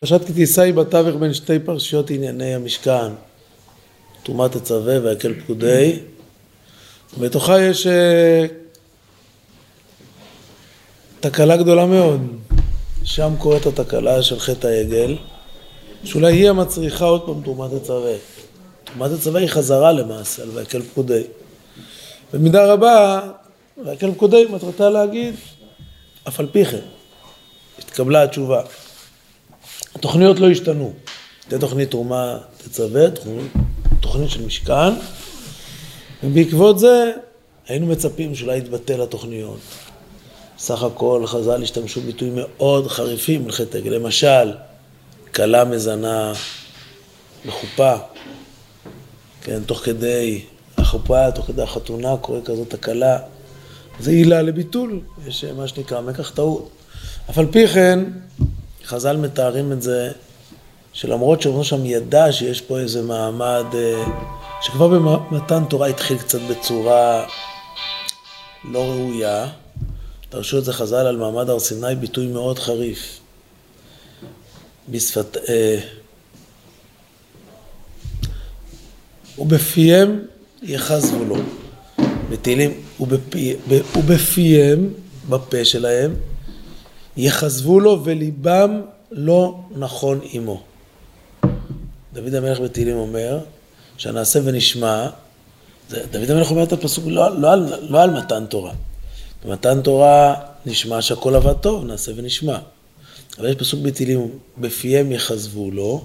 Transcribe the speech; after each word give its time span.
פרשת 0.00 0.26
כי 0.26 0.32
תישא 0.32 0.62
היא 0.62 0.74
בתווך 0.74 1.14
בין 1.16 1.34
שתי 1.34 1.58
פרשיות 1.58 2.10
ענייני 2.10 2.54
המשכן, 2.54 3.12
תרומת 4.22 4.56
תצווה 4.56 4.94
והקל 5.02 5.40
פקודי, 5.40 5.98
בתוכה 7.20 7.62
יש 7.62 7.86
אה, 7.86 8.46
תקלה 11.20 11.56
גדולה 11.56 11.86
מאוד, 11.86 12.20
שם 13.04 13.34
קורית 13.38 13.66
התקלה 13.66 14.22
של 14.22 14.38
חטא 14.38 14.66
העגל, 14.66 15.16
שאולי 16.04 16.32
היא 16.32 16.50
המצריכה 16.50 17.04
עוד 17.04 17.26
פעם 17.26 17.42
תרומת 17.42 17.82
תצווה. 17.82 18.14
תרומת 18.84 19.18
תצווה 19.18 19.40
היא 19.40 19.48
חזרה 19.48 19.92
למעשה 19.92 20.42
על 20.42 20.50
והקל 20.54 20.82
פקודי. 20.82 21.22
במידה 22.32 22.72
רבה, 22.72 23.20
והקל 23.84 24.12
פקודי 24.12 24.44
מטרתה 24.50 24.90
להגיד, 24.90 25.34
אף 26.28 26.40
על 26.40 26.46
פי 26.52 26.64
כן, 26.64 26.78
התקבלה 27.78 28.22
התשובה. 28.22 28.62
התוכניות 29.94 30.40
לא 30.40 30.50
השתנו. 30.50 30.92
זו 31.50 31.58
תוכנית 31.58 31.90
תרומה 31.90 32.38
תצווה, 32.58 33.10
תוכנית, 33.10 33.52
תוכנית 34.00 34.30
של 34.30 34.46
משכן, 34.46 34.92
ובעקבות 36.24 36.78
זה 36.78 37.12
היינו 37.68 37.86
מצפים 37.86 38.34
שאולי 38.34 38.58
יתבטל 38.58 39.02
התוכניות. 39.02 39.58
סך 40.58 40.82
הכל 40.82 41.26
חז"ל 41.26 41.62
השתמשו 41.62 42.00
ביטויים 42.00 42.34
מאוד 42.36 42.88
חריפים 42.88 43.48
עגל. 43.74 43.90
למשל, 43.90 44.52
כלה 45.34 45.64
מזנה 45.64 46.32
בחופה, 47.46 47.94
כן, 49.42 49.64
תוך 49.66 49.78
כדי 49.78 50.44
החופה, 50.78 51.30
תוך 51.30 51.46
כדי 51.46 51.62
החתונה, 51.62 52.16
קורה 52.16 52.40
כזאת 52.44 52.70
תקלה. 52.70 53.18
זה 54.00 54.10
עילה 54.10 54.42
לביטול, 54.42 55.00
יש 55.26 55.44
מה 55.44 55.68
שנקרא 55.68 56.00
מקח 56.00 56.30
טעות. 56.30 56.75
אף 57.30 57.38
על 57.38 57.46
פי 57.52 57.68
כן, 57.68 58.04
חז"ל 58.84 59.16
מתארים 59.16 59.72
את 59.72 59.82
זה, 59.82 60.12
שלמרות 60.92 61.42
שאומרים 61.42 61.64
שם 61.64 61.86
ידע 61.86 62.32
שיש 62.32 62.60
פה 62.60 62.78
איזה 62.78 63.02
מעמד, 63.02 63.64
אה, 63.74 64.04
שכבר 64.62 64.88
במתן 64.88 65.64
תורה 65.64 65.86
התחיל 65.86 66.18
קצת 66.18 66.38
בצורה 66.50 67.26
לא 68.64 68.84
ראויה, 68.84 69.48
דרשו 70.32 70.58
את 70.58 70.64
זה 70.64 70.72
חז"ל 70.72 71.06
על 71.06 71.16
מעמד 71.16 71.50
הר 71.50 71.58
סיני 71.58 71.94
ביטוי 71.94 72.26
מאוד 72.26 72.58
חריף. 72.58 73.20
בשפת... 74.88 75.36
אה, 75.48 75.78
ובפיהם 79.38 80.22
יחזבו 80.62 81.24
לו. 81.24 81.36
בתהילים, 82.30 82.80
ובפי, 83.00 83.56
ובפיהם, 83.96 84.88
בפה 85.28 85.64
שלהם, 85.64 86.14
יחזבו 87.16 87.80
לו 87.80 88.04
וליבם 88.04 88.80
לא 89.10 89.60
נכון 89.70 90.20
עמו. 90.32 90.62
דוד 92.12 92.34
המלך 92.34 92.60
בתהילים 92.60 92.96
אומר, 92.96 93.38
שנעשה 93.98 94.40
ונשמע, 94.44 95.08
דוד 95.90 96.30
המלך 96.30 96.50
אומר 96.50 96.62
את 96.62 96.72
הפסוק 96.72 97.04
לא, 97.06 97.40
לא, 97.40 97.52
על, 97.52 97.72
לא 97.80 98.02
על 98.02 98.10
מתן 98.10 98.46
תורה. 98.46 98.72
במתן 99.44 99.82
תורה 99.82 100.34
נשמע 100.66 101.02
שהכל 101.02 101.34
עבד 101.34 101.52
טוב, 101.52 101.84
נעשה 101.84 102.12
ונשמע. 102.16 102.58
אבל 103.38 103.48
יש 103.48 103.54
פסוק 103.54 103.80
בתהילים, 103.80 104.30
בפיהם 104.58 105.12
יחזבו 105.12 105.70
לו, 105.70 106.04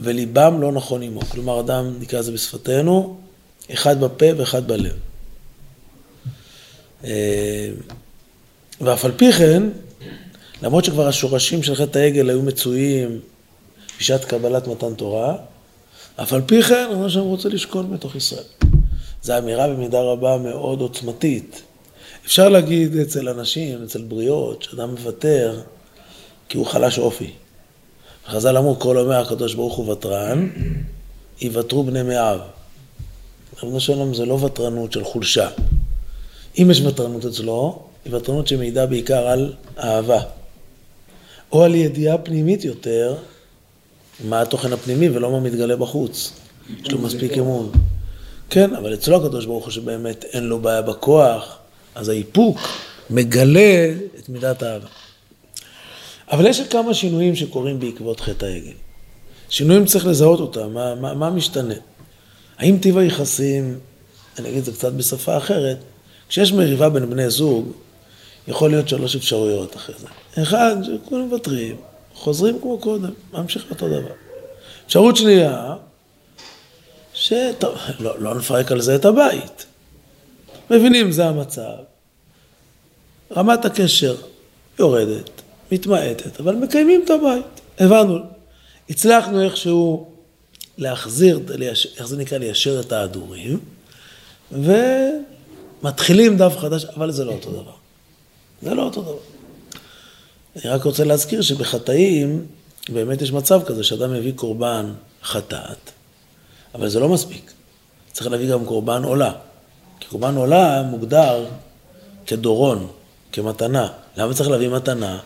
וליבם 0.00 0.60
לא 0.60 0.72
נכון 0.72 1.02
עמו. 1.02 1.20
כלומר, 1.20 1.60
אדם, 1.60 1.94
נקרא 2.00 2.18
לזה 2.18 2.32
בשפתנו, 2.32 3.16
אחד 3.72 4.00
בפה 4.00 4.26
ואחד 4.36 4.62
בלב. 4.68 4.96
ואף 8.84 9.04
על 9.04 9.12
פי 9.16 9.32
כן, 9.32 9.62
למרות 10.62 10.84
שכבר 10.84 11.08
השורשים 11.08 11.62
של 11.62 11.74
חטא 11.74 11.98
העגל 11.98 12.30
היו 12.30 12.42
מצויים 12.42 13.20
בשעת 13.98 14.24
קבלת 14.24 14.66
מתן 14.66 14.94
תורה, 14.94 15.36
אף 16.16 16.32
על 16.32 16.42
פי 16.46 16.62
כן, 16.62 16.86
אומר 16.90 17.08
שאני 17.08 17.24
רוצה 17.24 17.48
לשכון 17.48 17.90
בתוך 17.90 18.16
ישראל. 18.16 18.44
זו 19.22 19.38
אמירה 19.38 19.68
במידה 19.68 20.00
רבה 20.00 20.38
מאוד 20.38 20.80
עוצמתית. 20.80 21.62
אפשר 22.26 22.48
להגיד 22.48 22.96
אצל 22.96 23.28
אנשים, 23.28 23.82
אצל 23.82 24.02
בריאות, 24.02 24.62
שאדם 24.62 24.90
מוותר 24.90 25.60
כי 26.48 26.58
הוא 26.58 26.66
חלש 26.66 26.98
אופי. 26.98 27.30
חז"ל 28.26 28.56
אמרו, 28.56 28.78
כל 28.78 28.98
אומר 28.98 29.20
הקדוש 29.20 29.54
ברוך 29.54 29.74
הוא 29.76 29.92
ותרן, 29.92 30.48
יוותרו 31.40 31.84
בני 31.84 32.02
מאב. 32.02 32.40
רבנו 33.62 33.80
שלום 33.80 34.14
זה 34.14 34.26
לא 34.26 34.34
ותרנות 34.34 34.92
של 34.92 35.04
חולשה. 35.04 35.48
אם 36.58 36.70
יש 36.70 36.80
ותרנות 36.80 37.24
אצלו, 37.24 37.82
היא 38.04 38.14
ותרנות 38.14 38.48
שמעידה 38.48 38.86
בעיקר 38.86 39.26
על 39.26 39.52
אהבה. 39.78 40.20
או 41.52 41.64
על 41.64 41.74
ידיעה 41.74 42.18
פנימית 42.18 42.64
יותר, 42.64 43.16
מה 44.24 44.40
התוכן 44.40 44.72
הפנימי 44.72 45.08
ולא 45.08 45.30
מה 45.30 45.40
מתגלה 45.40 45.76
בחוץ. 45.76 46.32
יש 46.82 46.92
לו 46.92 46.98
מספיק 46.98 47.38
אמון. 47.38 47.72
כן, 48.50 48.74
אבל 48.74 48.94
אצלו 48.94 49.16
הקדוש 49.16 49.46
ברוך 49.46 49.64
הוא 49.64 49.72
שבאמת 49.72 50.24
אין 50.24 50.44
לו 50.44 50.58
בעיה 50.58 50.82
בכוח, 50.82 51.58
אז 51.94 52.08
האיפוק 52.08 52.58
מגלה 53.10 53.94
את 54.18 54.28
מידת 54.28 54.62
האהבה. 54.62 54.88
אבל 56.30 56.46
יש 56.46 56.60
כמה 56.60 56.94
שינויים 56.94 57.36
שקורים 57.36 57.80
בעקבות 57.80 58.20
חטא 58.20 58.44
העגל. 58.44 58.72
שינויים 59.48 59.84
צריך 59.86 60.06
לזהות 60.06 60.40
אותם, 60.40 60.74
מה, 60.74 60.94
מה, 60.94 61.14
מה 61.14 61.30
משתנה? 61.30 61.74
האם 62.58 62.78
טיב 62.82 62.98
היחסים, 62.98 63.78
אני 64.38 64.48
אגיד 64.48 64.58
את 64.58 64.64
זה 64.64 64.72
קצת 64.72 64.92
בשפה 64.92 65.36
אחרת, 65.36 65.78
כשיש 66.28 66.52
מריבה 66.52 66.88
בין 66.88 67.10
בני 67.10 67.30
זוג, 67.30 67.72
יכול 68.48 68.70
להיות 68.70 68.88
שלוש 68.88 69.16
אפשרויות 69.16 69.76
אחרי 69.76 69.94
זה. 69.98 70.06
אחד, 70.42 70.76
שכולם 70.82 71.22
מוותרים, 71.22 71.76
חוזרים 72.14 72.60
כמו 72.60 72.78
קודם, 72.78 73.10
ממשיך 73.32 73.70
אותו 73.70 73.88
דבר. 73.88 74.12
אפשרות 74.86 75.16
שנייה, 75.16 75.74
שטוב, 77.14 77.74
לא, 78.00 78.20
לא 78.20 78.34
נפרק 78.34 78.72
על 78.72 78.80
זה 78.80 78.94
את 78.94 79.04
הבית. 79.04 79.66
מבינים, 80.70 81.12
זה 81.12 81.26
המצב. 81.26 81.74
רמת 83.36 83.64
הקשר 83.64 84.16
יורדת, 84.78 85.30
מתמעטת, 85.72 86.40
אבל 86.40 86.54
מקיימים 86.54 87.02
את 87.04 87.10
הבית. 87.10 87.60
הבנו, 87.78 88.18
הצלחנו 88.90 89.42
איכשהו 89.42 90.10
להחזיר, 90.78 91.40
איך 91.96 92.06
זה 92.06 92.16
נקרא? 92.16 92.38
ליישר 92.38 92.80
את 92.80 92.92
ההדורים, 92.92 93.60
ומתחילים 95.82 96.36
דף 96.36 96.56
חדש, 96.58 96.84
אבל 96.84 97.10
זה 97.10 97.24
לא 97.24 97.32
אותו 97.32 97.50
דבר. 97.50 97.83
זה 98.62 98.74
לא 98.74 98.82
אותו 98.82 99.02
דבר. 99.02 99.18
אני 100.56 100.70
רק 100.70 100.84
רוצה 100.84 101.04
להזכיר 101.04 101.42
שבחטאים 101.42 102.46
באמת 102.88 103.22
יש 103.22 103.32
מצב 103.32 103.64
כזה 103.66 103.84
שאדם 103.84 104.12
מביא 104.12 104.32
קורבן 104.36 104.92
חטאת, 105.22 105.90
אבל 106.74 106.88
זה 106.88 107.00
לא 107.00 107.08
מספיק. 107.08 107.52
צריך 108.12 108.30
להביא 108.30 108.52
גם 108.52 108.64
קורבן 108.64 109.04
עולה. 109.04 109.32
כי 110.00 110.08
קורבן 110.08 110.36
עולה 110.36 110.82
מוגדר 110.82 111.44
כדורון, 112.26 112.88
כמתנה. 113.32 113.88
למה 114.16 114.34
צריך 114.34 114.48
להביא 114.50 114.68
מתנה? 114.68 115.18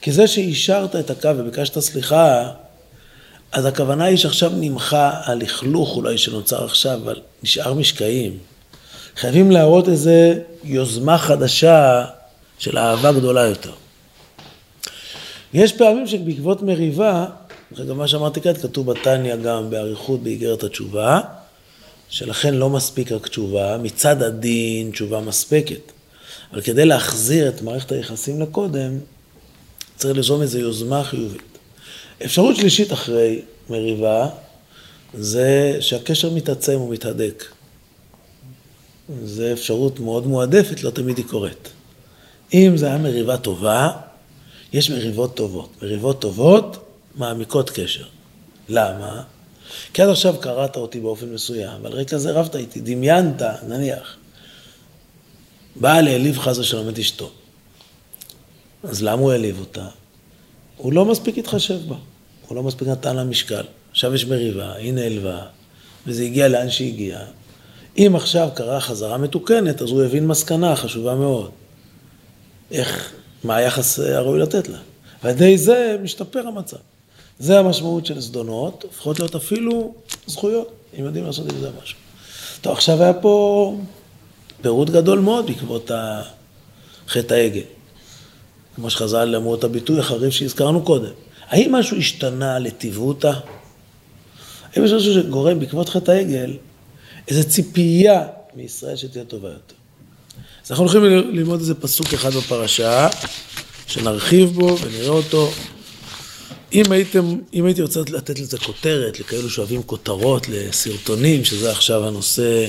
כי 0.00 0.12
זה 0.12 0.26
שאישרת 0.26 0.96
את 0.96 1.10
הקו 1.10 1.28
וביקשת 1.36 1.78
סליחה, 1.78 2.50
אז 3.52 3.64
הכוונה 3.64 4.04
היא 4.04 4.16
שעכשיו 4.16 4.50
נמחה 4.54 5.20
הלכלוך 5.24 5.96
אולי 5.96 6.18
שנוצר 6.18 6.64
עכשיו, 6.64 7.00
אבל 7.04 7.20
נשאר 7.42 7.74
משקעים. 7.74 8.38
חייבים 9.16 9.50
להראות 9.50 9.88
איזו 9.88 10.10
יוזמה 10.64 11.18
חדשה 11.18 12.04
של 12.62 12.78
אהבה 12.78 13.12
גדולה 13.12 13.40
יותר. 13.40 13.72
יש 15.54 15.72
פעמים 15.72 16.06
שבעקבות 16.06 16.62
מריבה, 16.62 17.26
רגע, 17.76 17.94
מה 17.94 18.08
שאמרתי 18.08 18.40
כעת 18.40 18.58
כתוב 18.58 18.92
בתניא 18.92 19.36
גם 19.36 19.70
באריכות 19.70 20.22
באיגרת 20.22 20.62
התשובה, 20.62 21.20
שלכן 22.08 22.54
לא 22.54 22.70
מספיק 22.70 23.12
רק 23.12 23.28
תשובה, 23.28 23.78
מצד 23.78 24.22
הדין 24.22 24.90
תשובה 24.90 25.20
מספקת. 25.20 25.92
אבל 26.52 26.60
כדי 26.60 26.84
להחזיר 26.84 27.48
את 27.48 27.62
מערכת 27.62 27.92
היחסים 27.92 28.40
לקודם, 28.40 28.98
צריך 29.96 30.16
ליזום 30.16 30.42
איזו 30.42 30.58
יוזמה 30.58 31.04
חיובית. 31.04 31.58
אפשרות 32.24 32.56
שלישית 32.56 32.92
אחרי 32.92 33.42
מריבה, 33.70 34.28
זה 35.14 35.76
שהקשר 35.80 36.30
מתעצם 36.30 36.80
ומתהדק. 36.80 37.44
זו 39.24 39.52
אפשרות 39.52 40.00
מאוד 40.00 40.26
מועדפת, 40.26 40.82
לא 40.82 40.90
תמיד 40.90 41.18
היא 41.18 41.26
קורית. 41.26 41.68
אם 42.52 42.76
זה 42.76 42.86
היה 42.86 42.98
מריבה 42.98 43.36
טובה, 43.36 43.90
יש 44.72 44.90
מריבות 44.90 45.36
טובות. 45.36 45.70
מריבות 45.82 46.20
טובות 46.20 46.84
מעמיקות 47.14 47.70
קשר. 47.70 48.04
למה? 48.68 49.22
כי 49.92 50.02
עד 50.02 50.08
עכשיו 50.08 50.34
קראת 50.40 50.76
אותי 50.76 51.00
באופן 51.00 51.26
מסוים, 51.34 51.82
ועל 51.82 51.92
רקע 51.92 52.18
זה 52.18 52.30
רבת 52.32 52.56
איתי, 52.56 52.80
דמיינת, 52.80 53.42
נניח. 53.68 54.16
באה 55.76 56.00
להעליב 56.00 56.38
חס 56.38 56.58
ושלום 56.58 56.88
את 56.88 56.98
אשתו. 56.98 57.30
אז 58.82 59.02
למה 59.02 59.22
הוא 59.22 59.32
העליב 59.32 59.60
אותה? 59.60 59.86
הוא 60.76 60.92
לא 60.92 61.04
מספיק 61.04 61.38
התחשב 61.38 61.88
בה, 61.88 61.96
הוא 62.48 62.56
לא 62.56 62.62
מספיק 62.62 62.88
נתן 62.88 63.16
לה 63.16 63.24
משקל. 63.24 63.64
עכשיו 63.90 64.14
יש 64.14 64.24
מריבה, 64.24 64.72
היא 64.72 64.92
נעלבה, 64.92 65.40
וזה 66.06 66.22
הגיע 66.22 66.48
לאן 66.48 66.70
שהגיע. 66.70 67.20
אם 67.98 68.12
עכשיו 68.16 68.48
קרה 68.54 68.80
חזרה 68.80 69.18
מתוקנת, 69.18 69.82
אז 69.82 69.90
הוא 69.90 70.02
הבין 70.02 70.26
מסקנה 70.26 70.76
חשובה 70.76 71.14
מאוד. 71.14 71.50
איך 72.72 73.12
מה 73.44 73.56
היחס 73.56 73.98
הראוי 73.98 74.38
לתת 74.38 74.68
לה. 74.68 74.78
ועל 75.22 75.32
ידי 75.32 75.58
זה 75.58 75.96
משתפר 76.02 76.46
המצב. 76.46 76.76
זה 77.38 77.58
המשמעות 77.58 78.06
של 78.06 78.20
זדונות, 78.20 78.82
הופכות 78.82 79.18
להיות 79.18 79.34
אפילו 79.34 79.94
זכויות, 80.26 80.72
אם 80.98 81.04
יודעים 81.04 81.24
לעשות 81.24 81.52
עם 81.52 81.60
זה 81.60 81.70
משהו. 81.82 81.98
טוב, 82.60 82.72
עכשיו 82.72 83.02
היה 83.02 83.12
פה 83.12 83.76
פירוט 84.62 84.90
גדול 84.90 85.18
מאוד 85.18 85.46
בעקבות 85.46 85.90
חטא 87.08 87.34
העגל. 87.34 87.62
כמו 88.76 88.90
שחז"ל 88.90 89.36
אמרו 89.36 89.54
את 89.54 89.64
הביטוי 89.64 90.00
החריף 90.00 90.34
שהזכרנו 90.34 90.82
קודם. 90.82 91.12
האם 91.48 91.72
משהו 91.72 91.96
השתנה 91.96 92.58
לטיבותא? 92.58 93.32
האם 94.74 94.84
יש 94.84 94.92
משהו 94.92 95.14
שגורם 95.14 95.60
בעקבות 95.60 95.88
חטא 95.88 96.10
העגל 96.10 96.56
איזו 97.28 97.48
ציפייה 97.48 98.26
מישראל 98.54 98.96
שתהיה 98.96 99.24
טובה 99.24 99.48
יותר? 99.48 99.74
אנחנו 100.72 100.84
הולכים 100.84 101.04
ללמוד 101.34 101.60
איזה 101.60 101.74
פסוק 101.74 102.14
אחד 102.14 102.30
בפרשה, 102.30 103.08
שנרחיב 103.86 104.50
בו 104.50 104.78
ונראה 104.82 105.08
אותו. 105.08 105.52
אם 106.72 106.92
הייתם, 106.92 107.36
אם 107.54 107.64
הייתי 107.64 107.82
רוצה 107.82 108.00
לתת 108.08 108.38
לזה 108.38 108.58
כותרת, 108.58 109.20
לכאלו 109.20 109.50
שאוהבים 109.50 109.82
כותרות 109.82 110.48
לסרטונים, 110.48 111.44
שזה 111.44 111.70
עכשיו 111.70 112.08
הנושא 112.08 112.66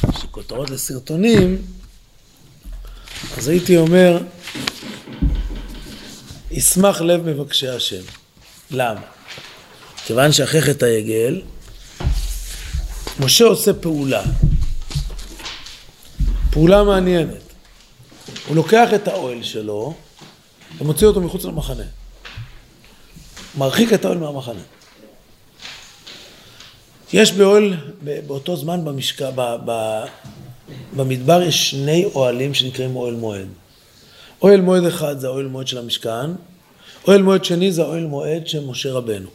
של 0.00 0.26
כותרות 0.30 0.70
לסרטונים, 0.70 1.62
אז 3.36 3.48
הייתי 3.48 3.76
אומר, 3.76 4.18
ישמח 6.50 7.00
לב 7.00 7.28
מבקשי 7.30 7.68
השם. 7.68 8.02
למה? 8.70 9.00
כיוון 10.06 10.32
שאחרי 10.32 10.62
חטא 10.62 10.84
העגל, 10.84 11.42
משה 13.20 13.44
עושה 13.44 13.72
פעולה. 13.72 14.22
פעולה 16.54 16.84
מעניינת. 16.84 17.42
הוא 18.48 18.56
לוקח 18.56 18.88
את 18.94 19.08
האוהל 19.08 19.42
שלו 19.42 19.94
ומוציא 20.78 21.06
אותו 21.06 21.20
מחוץ 21.20 21.44
למחנה. 21.44 21.84
מרחיק 23.58 23.92
את 23.92 24.04
האוהל 24.04 24.18
מהמחנה. 24.18 24.60
יש 27.12 27.32
באוהל, 27.32 27.74
באותו 28.26 28.56
זמן 28.56 28.84
במשקע, 28.84 29.30
ב, 29.34 29.56
ב, 29.64 30.00
במדבר 30.96 31.42
יש 31.42 31.70
שני 31.70 32.04
אוהלים 32.04 32.54
שנקראים 32.54 32.96
אוהל 32.96 33.14
מועד. 33.14 33.48
אוהל 34.42 34.60
מועד 34.60 34.84
אחד 34.84 35.18
זה 35.18 35.26
האוהל 35.26 35.46
מועד 35.46 35.66
של 35.66 35.78
המשכן, 35.78 36.30
אוהל 37.08 37.22
מועד 37.22 37.44
שני 37.44 37.72
זה 37.72 37.82
האוהל 37.82 38.06
מועד 38.06 38.46
של 38.46 38.66
משה 38.66 38.92
רבנו. 38.92 39.28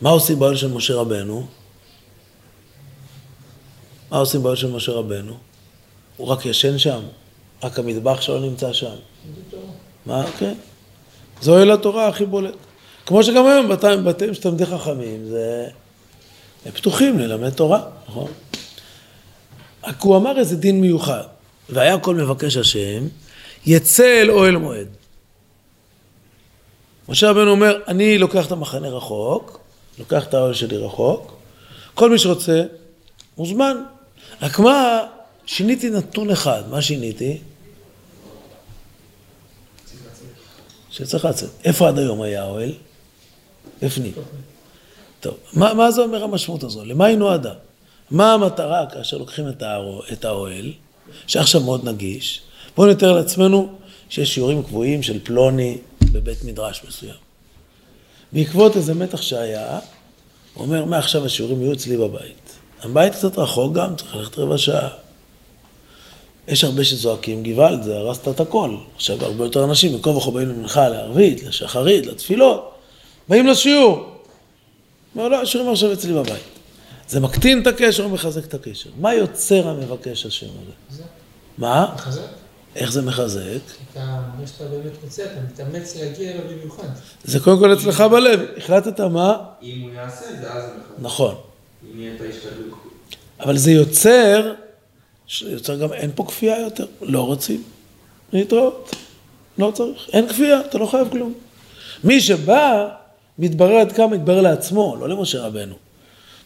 מה 0.00 0.10
עושים 0.10 0.38
באוהל 0.38 0.56
של 0.56 0.68
משה 0.68 0.94
רבנו? 0.94 1.46
מה 4.10 4.18
עושים 4.18 4.42
באוהל 4.42 4.56
של 4.56 4.70
משה 4.70 4.92
רבנו? 4.92 5.51
הוא 6.22 6.28
רק 6.28 6.46
ישן 6.46 6.78
שם? 6.78 7.00
רק 7.62 7.78
המטבח 7.78 8.20
שלו 8.20 8.40
נמצא 8.40 8.72
שם? 8.72 8.94
מה? 10.06 10.24
כן. 10.38 10.54
זה 11.40 11.50
אוהל 11.50 11.70
התורה 11.70 12.08
הכי 12.08 12.26
בולט. 12.26 12.54
כמו 13.06 13.22
שגם 13.22 13.46
היום 13.46 13.68
בתים, 13.68 14.04
בתים 14.04 14.34
של 14.34 14.42
תלמידי 14.42 14.66
חכמים, 14.66 15.24
זה... 15.24 15.68
הם 16.66 16.72
פתוחים 16.72 17.18
ללמד 17.18 17.50
תורה, 17.50 17.82
נכון? 18.08 18.30
רק 19.84 20.00
הוא 20.00 20.16
אמר 20.16 20.38
איזה 20.38 20.56
דין 20.56 20.80
מיוחד. 20.80 21.22
והיה 21.68 21.98
כל 21.98 22.14
מבקש 22.14 22.56
השם, 22.56 23.04
יצא 23.66 24.22
אל 24.22 24.30
אוהל 24.30 24.56
מועד. 24.56 24.88
משה 27.08 27.30
רבנו 27.30 27.50
אומר, 27.50 27.80
אני 27.88 28.18
לוקח 28.18 28.46
את 28.46 28.52
המחנה 28.52 28.88
רחוק, 28.88 29.60
לוקח 29.98 30.24
את 30.24 30.34
האוהל 30.34 30.54
שלי 30.54 30.76
רחוק, 30.76 31.32
כל 31.94 32.10
מי 32.10 32.18
שרוצה, 32.18 32.62
מוזמן. 33.38 33.76
רק 34.42 34.58
מה, 34.58 35.00
שיניתי 35.46 35.90
נתון 35.90 36.30
אחד, 36.30 36.62
מה 36.70 36.82
שיניתי? 36.82 37.38
שצריך 40.90 41.24
לצאת. 41.24 41.50
איפה 41.64 41.88
עד 41.88 41.98
היום 41.98 42.22
היה 42.22 42.42
האוהל? 42.42 42.72
בפנים. 43.82 44.12
טוב, 45.20 45.34
מה, 45.52 45.74
מה 45.74 45.90
זה 45.90 46.02
אומר 46.02 46.24
המשמעות 46.24 46.62
הזו? 46.62 46.84
למה 46.84 47.06
היא 47.06 47.16
נועדה? 47.16 47.52
מה 48.10 48.32
המטרה 48.32 48.86
כאשר 48.92 49.16
לוקחים 49.16 49.44
את 50.12 50.24
האוהל, 50.24 50.72
שעכשיו 51.26 51.60
מאוד 51.60 51.88
נגיש? 51.88 52.40
בואו 52.76 52.90
נתאר 52.90 53.12
לעצמנו 53.12 53.72
שיש 54.08 54.34
שיעורים 54.34 54.62
קבועים 54.62 55.02
של 55.02 55.24
פלוני 55.24 55.78
בבית 56.12 56.44
מדרש 56.44 56.84
מסוים. 56.88 57.14
בעקבות 58.32 58.76
איזה 58.76 58.94
מתח 58.94 59.22
שהיה, 59.22 59.78
הוא 60.54 60.64
אומר, 60.64 60.84
מעכשיו 60.84 61.24
השיעורים 61.24 61.62
יהיו 61.62 61.72
אצלי 61.72 61.96
בבית. 61.96 62.52
הבית 62.82 63.12
קצת 63.12 63.38
רחוק 63.38 63.72
גם, 63.74 63.96
צריך 63.96 64.16
ללכת 64.16 64.38
רבע 64.38 64.58
שעה. 64.58 64.88
יש 66.52 66.64
הרבה 66.64 66.84
שזועקים, 66.84 67.42
גוואלד, 67.42 67.82
זה 67.82 67.96
הרסת 67.96 68.28
את 68.28 68.40
הכל. 68.40 68.76
עכשיו 68.96 69.24
הרבה 69.24 69.44
יותר 69.44 69.64
אנשים, 69.64 69.94
מכל 69.94 70.10
וכה 70.10 70.30
באים 70.30 70.48
למנחה, 70.48 70.88
לערבית, 70.88 71.42
לשחרית, 71.42 72.06
לתפילות, 72.06 72.74
באים 73.28 73.46
לשיעור. 73.46 74.12
אומר, 75.16 75.28
לא, 75.28 75.42
השיעורים 75.42 75.72
עכשיו 75.72 75.92
אצלי 75.92 76.12
בבית. 76.12 76.42
זה 77.08 77.20
מקטין 77.20 77.62
את 77.62 77.66
הקשר 77.66 78.06
ומחזק 78.06 78.44
את 78.44 78.54
הקשר. 78.54 78.90
מה 79.00 79.14
יוצר 79.14 79.68
המבקש 79.68 80.26
השם 80.26 80.46
הזה? 80.46 80.96
זה. 80.96 81.02
מה? 81.58 81.92
מחזק. 81.94 82.20
איך 82.76 82.92
זה 82.92 83.02
מחזק? 83.02 83.42
אתה, 83.92 84.20
מה 84.40 84.46
שאתה 84.46 84.64
באמת 84.64 84.92
רוצה, 85.04 85.24
אתה 85.24 85.40
מתאמץ 85.52 85.96
להגיע 85.96 86.30
אליו 86.30 86.42
במיוחד. 86.56 86.88
זה 87.24 87.40
קודם 87.40 87.58
כל 87.58 87.72
אצלך 87.72 88.00
בלב. 88.00 88.40
החלטת 88.56 89.00
מה? 89.00 89.36
אם 89.62 89.80
הוא 89.82 89.90
יעשה 89.92 90.30
את 90.30 90.40
זה, 90.40 90.52
אז 90.52 90.62
זה 90.62 90.68
מחזק. 90.68 90.94
נכון. 90.98 91.34
אם 91.84 92.00
יהיה 92.00 92.14
את 92.16 92.20
ההשתדלות. 92.20 92.78
אבל 93.40 93.56
זה 93.56 93.70
יוצר, 93.70 94.52
יוצר 95.40 95.76
גם, 95.76 95.92
אין 95.92 96.10
פה 96.14 96.24
כפייה 96.24 96.60
יותר. 96.60 96.86
לא 97.02 97.20
רוצים. 97.26 97.62
להתראות. 98.32 98.96
לא 99.58 99.72
צריך. 99.74 100.08
אין 100.12 100.28
כפייה, 100.28 100.60
אתה 100.60 100.78
לא 100.78 100.86
חייב 100.86 101.08
כלום. 101.10 101.32
מי 102.04 102.20
שבא, 102.20 102.88
מתברר 103.38 103.76
עד 103.76 103.92
כמה 103.92 104.06
מתברר 104.06 104.40
לעצמו, 104.40 104.96
לא 105.00 105.08
למשה 105.08 105.40
רבנו. 105.40 105.74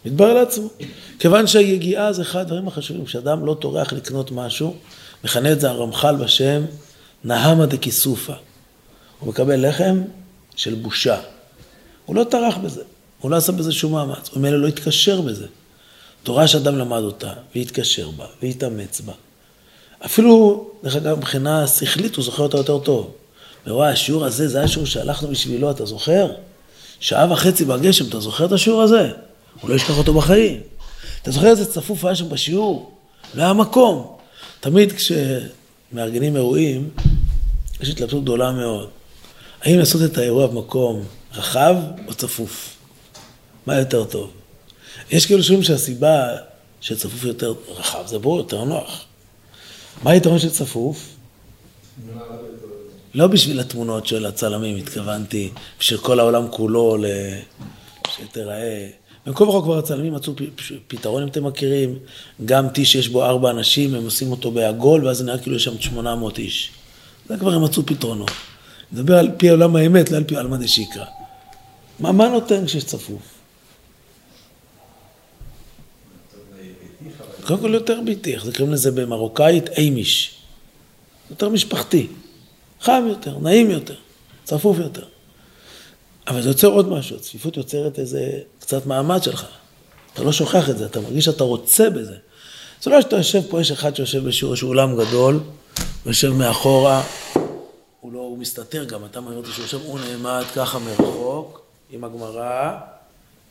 מתברר 0.05 0.35
לעצמו. 0.35 0.69
כיוון 1.19 1.47
שהיגיעה 1.47 2.13
זה 2.13 2.23
אחד 2.23 2.41
הדברים 2.41 2.69
החשובים. 2.69 3.05
כשאדם 3.05 3.47
לא 3.47 3.57
טורח 3.61 3.93
לקנות 3.93 4.33
משהו, 4.33 4.75
מכנה 5.25 5.53
את 5.53 5.61
זה 5.61 5.71
הרמח"ל 5.71 6.17
בשם 6.17 6.63
נהמה 7.25 7.67
דקיסופה. 7.67 8.35
הוא 9.21 9.29
מקבל 9.29 9.69
לחם 9.69 10.03
של 10.57 10.75
בושה. 10.75 11.21
הוא 12.07 12.17
לא 12.17 12.25
טרח 12.25 12.57
בזה, 12.57 12.83
הוא 13.21 13.31
לא 13.31 13.37
עשה 13.37 13.53
בזה 13.53 13.73
שום 13.73 13.93
מאמץ, 13.93 14.29
הוא 14.29 14.41
ממילא 14.41 14.63
לא 14.63 14.67
התקשר 14.67 15.21
בזה. 15.21 15.47
תורה 16.27 16.49
שאדם 16.49 16.79
למד 16.79 17.03
אותה, 17.03 17.33
והתקשר 17.55 18.11
בה, 18.11 18.25
והתאמץ 18.43 19.01
בה. 19.01 19.13
אפילו, 20.05 20.65
דרך 20.85 20.97
אגב, 20.97 21.17
מבחינה 21.19 21.67
שכלית 21.67 22.17
הוא 22.17 22.25
זוכר 22.25 22.43
אותה 22.43 22.57
יותר 22.57 22.79
טוב. 22.79 23.11
וואי, 23.67 23.93
השיעור 23.93 24.25
הזה, 24.25 24.49
זה 24.49 24.63
השיעור 24.63 24.87
שהלכנו 24.87 25.29
בשבילו, 25.29 25.71
אתה 25.71 25.87
זוכר? 25.87 26.31
שעה 27.01 27.33
וחצי 27.33 27.65
בגשם, 27.65 28.09
אתה 28.09 28.21
זוכר 28.21 28.45
את 28.45 28.53
השיעור 28.53 28.83
הזה? 28.83 29.11
הוא 29.61 29.71
לא 29.71 29.75
ישכח 29.75 29.99
אותו 29.99 30.15
בחיים. 30.15 30.61
אתה 31.23 31.31
זוכר 31.31 31.47
איזה 31.47 31.73
צפוף 31.73 32.05
היה 32.05 32.15
שם 32.15 32.29
בשיעור? 32.29 32.91
לא 33.35 33.43
היה 33.43 33.53
מקום. 33.53 34.17
תמיד 34.61 34.93
כשמארגנים 34.93 36.37
אירועים, 36.37 36.91
יש 37.81 37.89
התלבטות 37.89 38.23
גדולה 38.23 38.53
מאוד. 38.53 38.89
האם 39.63 39.79
לעשות 39.79 40.03
את 40.05 40.19
האירוע 40.19 40.47
במקום 40.47 41.03
רחב 41.35 41.77
או 42.09 42.15
צפוף? 42.15 42.77
מה 43.67 43.79
יותר 43.79 44.05
טוב? 44.05 44.31
יש 45.11 45.27
כאילו 45.27 45.43
שאומרים 45.43 45.63
שהסיבה 45.63 46.29
שצפוף 46.81 47.25
יותר 47.25 47.55
רחב 47.69 48.07
זה 48.07 48.19
ברור, 48.19 48.39
יותר 48.39 48.65
נוח. 48.65 49.05
מה 50.03 50.11
היתרון 50.11 50.39
של 50.39 50.51
צפוף? 50.51 51.09
לא 53.15 53.27
בשביל 53.27 53.61
התמונות 53.61 54.07
של 54.07 54.27
הצלמים 54.27 54.77
התכוונתי, 54.77 55.51
בשביל 55.81 56.01
כל 56.01 56.21
העולם 56.21 56.47
כולו, 56.51 56.97
שתיראה. 58.09 58.89
במקום 59.27 59.49
וכה 59.49 59.63
כבר 59.63 59.79
הצלמים 59.79 60.15
מצאו 60.15 60.33
פתרון, 60.89 61.23
אם 61.23 61.29
אתם 61.29 61.47
מכירים, 61.47 61.99
גם 62.45 62.69
טי 62.69 62.85
שיש 62.85 63.09
בו 63.09 63.25
ארבע 63.25 63.51
אנשים, 63.51 63.95
הם 63.95 64.05
עושים 64.05 64.31
אותו 64.31 64.51
בעגול, 64.51 65.07
ואז 65.07 65.23
נראה 65.23 65.39
כאילו 65.39 65.57
יש 65.57 65.65
שם 65.65 65.81
800 65.81 66.39
איש. 66.39 66.71
זה 67.29 67.37
כבר 67.37 67.53
הם 67.53 67.65
מצאו 67.65 67.87
פתרונות. 67.87 68.31
נדבר 68.93 69.19
על 69.19 69.31
פי 69.37 69.49
עולם 69.49 69.77
האמת, 69.77 70.11
לא 70.11 70.17
על 70.17 70.25
פי 70.25 70.37
עלמא 70.37 70.57
דשיקרא. 70.57 71.05
מה, 71.99 72.13
מה 72.13 72.29
נותן 72.29 72.67
כשיש 72.67 72.85
צפוף? 72.85 73.36
קודם 77.47 77.61
כל 77.61 77.75
יותר 77.75 78.01
ביתי, 78.05 78.35
איך 78.35 78.45
זה 78.45 78.53
קוראים 78.53 78.73
לזה 78.73 78.91
במרוקאית? 78.91 79.69
אימיש. 79.69 80.35
יותר 81.31 81.49
משפחתי. 81.49 82.07
חם 82.81 83.05
יותר, 83.09 83.39
נעים 83.39 83.71
יותר, 83.71 83.95
צפוף 84.45 84.79
יותר. 84.79 85.05
אבל 86.27 86.43
זה 86.43 86.49
יוצר 86.49 86.69
עוד 86.69 86.89
משהו, 86.89 87.17
הצפיפות 87.17 87.57
יוצרת 87.57 87.99
איזה 87.99 88.31
קצת 88.61 88.87
מעמד 88.87 89.23
שלך. 89.23 89.47
אתה 90.13 90.25
לא 90.25 90.33
שוכח 90.33 90.71
את 90.71 90.79
זה, 90.79 90.87
אתה 90.87 91.01
מרגיש 91.01 91.25
שאתה 91.25 91.45
רוצה 91.45 91.91
בזה. 91.91 92.17
זה 92.83 92.91
לא 92.91 93.01
שאתה 93.01 93.17
יושב 93.17 93.41
פה, 93.51 93.61
יש 93.61 93.71
אחד 93.71 93.97
שיושב 93.97 94.29
בשיעור 94.29 94.55
שהוא 94.55 94.69
אולם 94.69 94.97
גדול, 94.97 95.41
ויושב 96.07 96.33
מאחורה, 96.33 97.03
הוא 98.01 98.13
לא, 98.13 98.19
הוא 98.19 98.39
מסתתר 98.39 98.85
גם, 98.85 99.05
אתה 99.05 99.21
מבין 99.21 99.37
אותו 99.37 99.53
שהוא 99.53 99.63
יושב, 99.63 99.81
הוא 99.85 99.99
נעמד 100.01 100.45
ככה 100.55 100.79
מרחוק, 100.79 101.61
עם 101.91 102.05
הגמרא, 102.05 102.73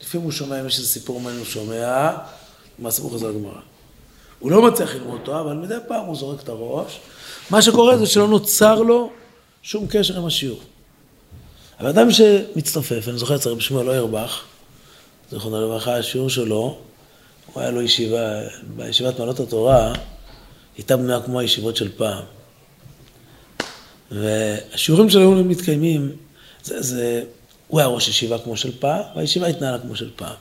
לפעמים 0.01 0.23
הוא 0.23 0.31
שומע, 0.31 0.61
אם 0.61 0.67
יש 0.67 0.77
איזה 0.77 0.89
סיפור 0.89 1.19
מעניין 1.19 1.39
הוא 1.39 1.45
שומע, 1.45 2.11
מה 2.79 2.89
הסיפור 2.89 3.15
הזה 3.15 3.27
לגמרא. 3.27 3.74
הוא 4.45 4.51
לא 4.51 4.61
מצליח 4.61 4.95
ללמוד 4.95 5.19
אותו, 5.19 5.39
אבל 5.39 5.53
מדי 5.53 5.75
פעם 5.87 6.05
הוא 6.05 6.15
זורק 6.15 6.43
את 6.43 6.49
הראש. 6.49 6.99
מה 7.49 7.61
שקורה 7.61 7.97
זה 7.97 8.05
שלא 8.05 8.27
נוצר 8.27 8.81
לו 8.81 9.11
שום 9.61 9.87
קשר 9.89 10.17
עם 10.17 10.25
השיעור. 10.25 10.59
אבל 11.79 11.89
אדם 11.89 12.11
שמצטופף, 12.11 13.07
אני 13.07 13.17
זוכר 13.17 13.35
אצל 13.35 13.49
רבי 13.49 13.61
שמואל 13.61 13.89
אוירבך, 13.89 14.43
זכרונו 15.31 15.61
לברכה, 15.61 15.97
השיעור 15.97 16.29
שלו, 16.29 16.77
הוא 17.53 17.61
היה 17.61 17.71
לו 17.71 17.81
ישיבה, 17.81 18.41
בישיבת 18.75 19.19
מעלות 19.19 19.39
התורה, 19.39 19.93
הייתה 20.77 20.97
בנויה 20.97 21.21
כמו 21.21 21.39
הישיבות 21.39 21.75
של 21.75 21.91
פעם. 21.97 22.23
והשיעורים 24.11 25.09
שלו 25.09 25.21
היו 25.21 25.43
מתקיימים, 25.43 26.11
זה, 26.63 26.81
זה, 26.81 27.23
הוא 27.67 27.79
היה 27.79 27.87
ראש 27.87 28.07
ישיבה 28.07 28.37
כמו 28.39 28.57
של 28.57 28.79
פעם, 28.79 29.01
והישיבה 29.15 29.47
התנהלה 29.47 29.79
כמו 29.79 29.95
של 29.95 30.09
פעם. 30.15 30.35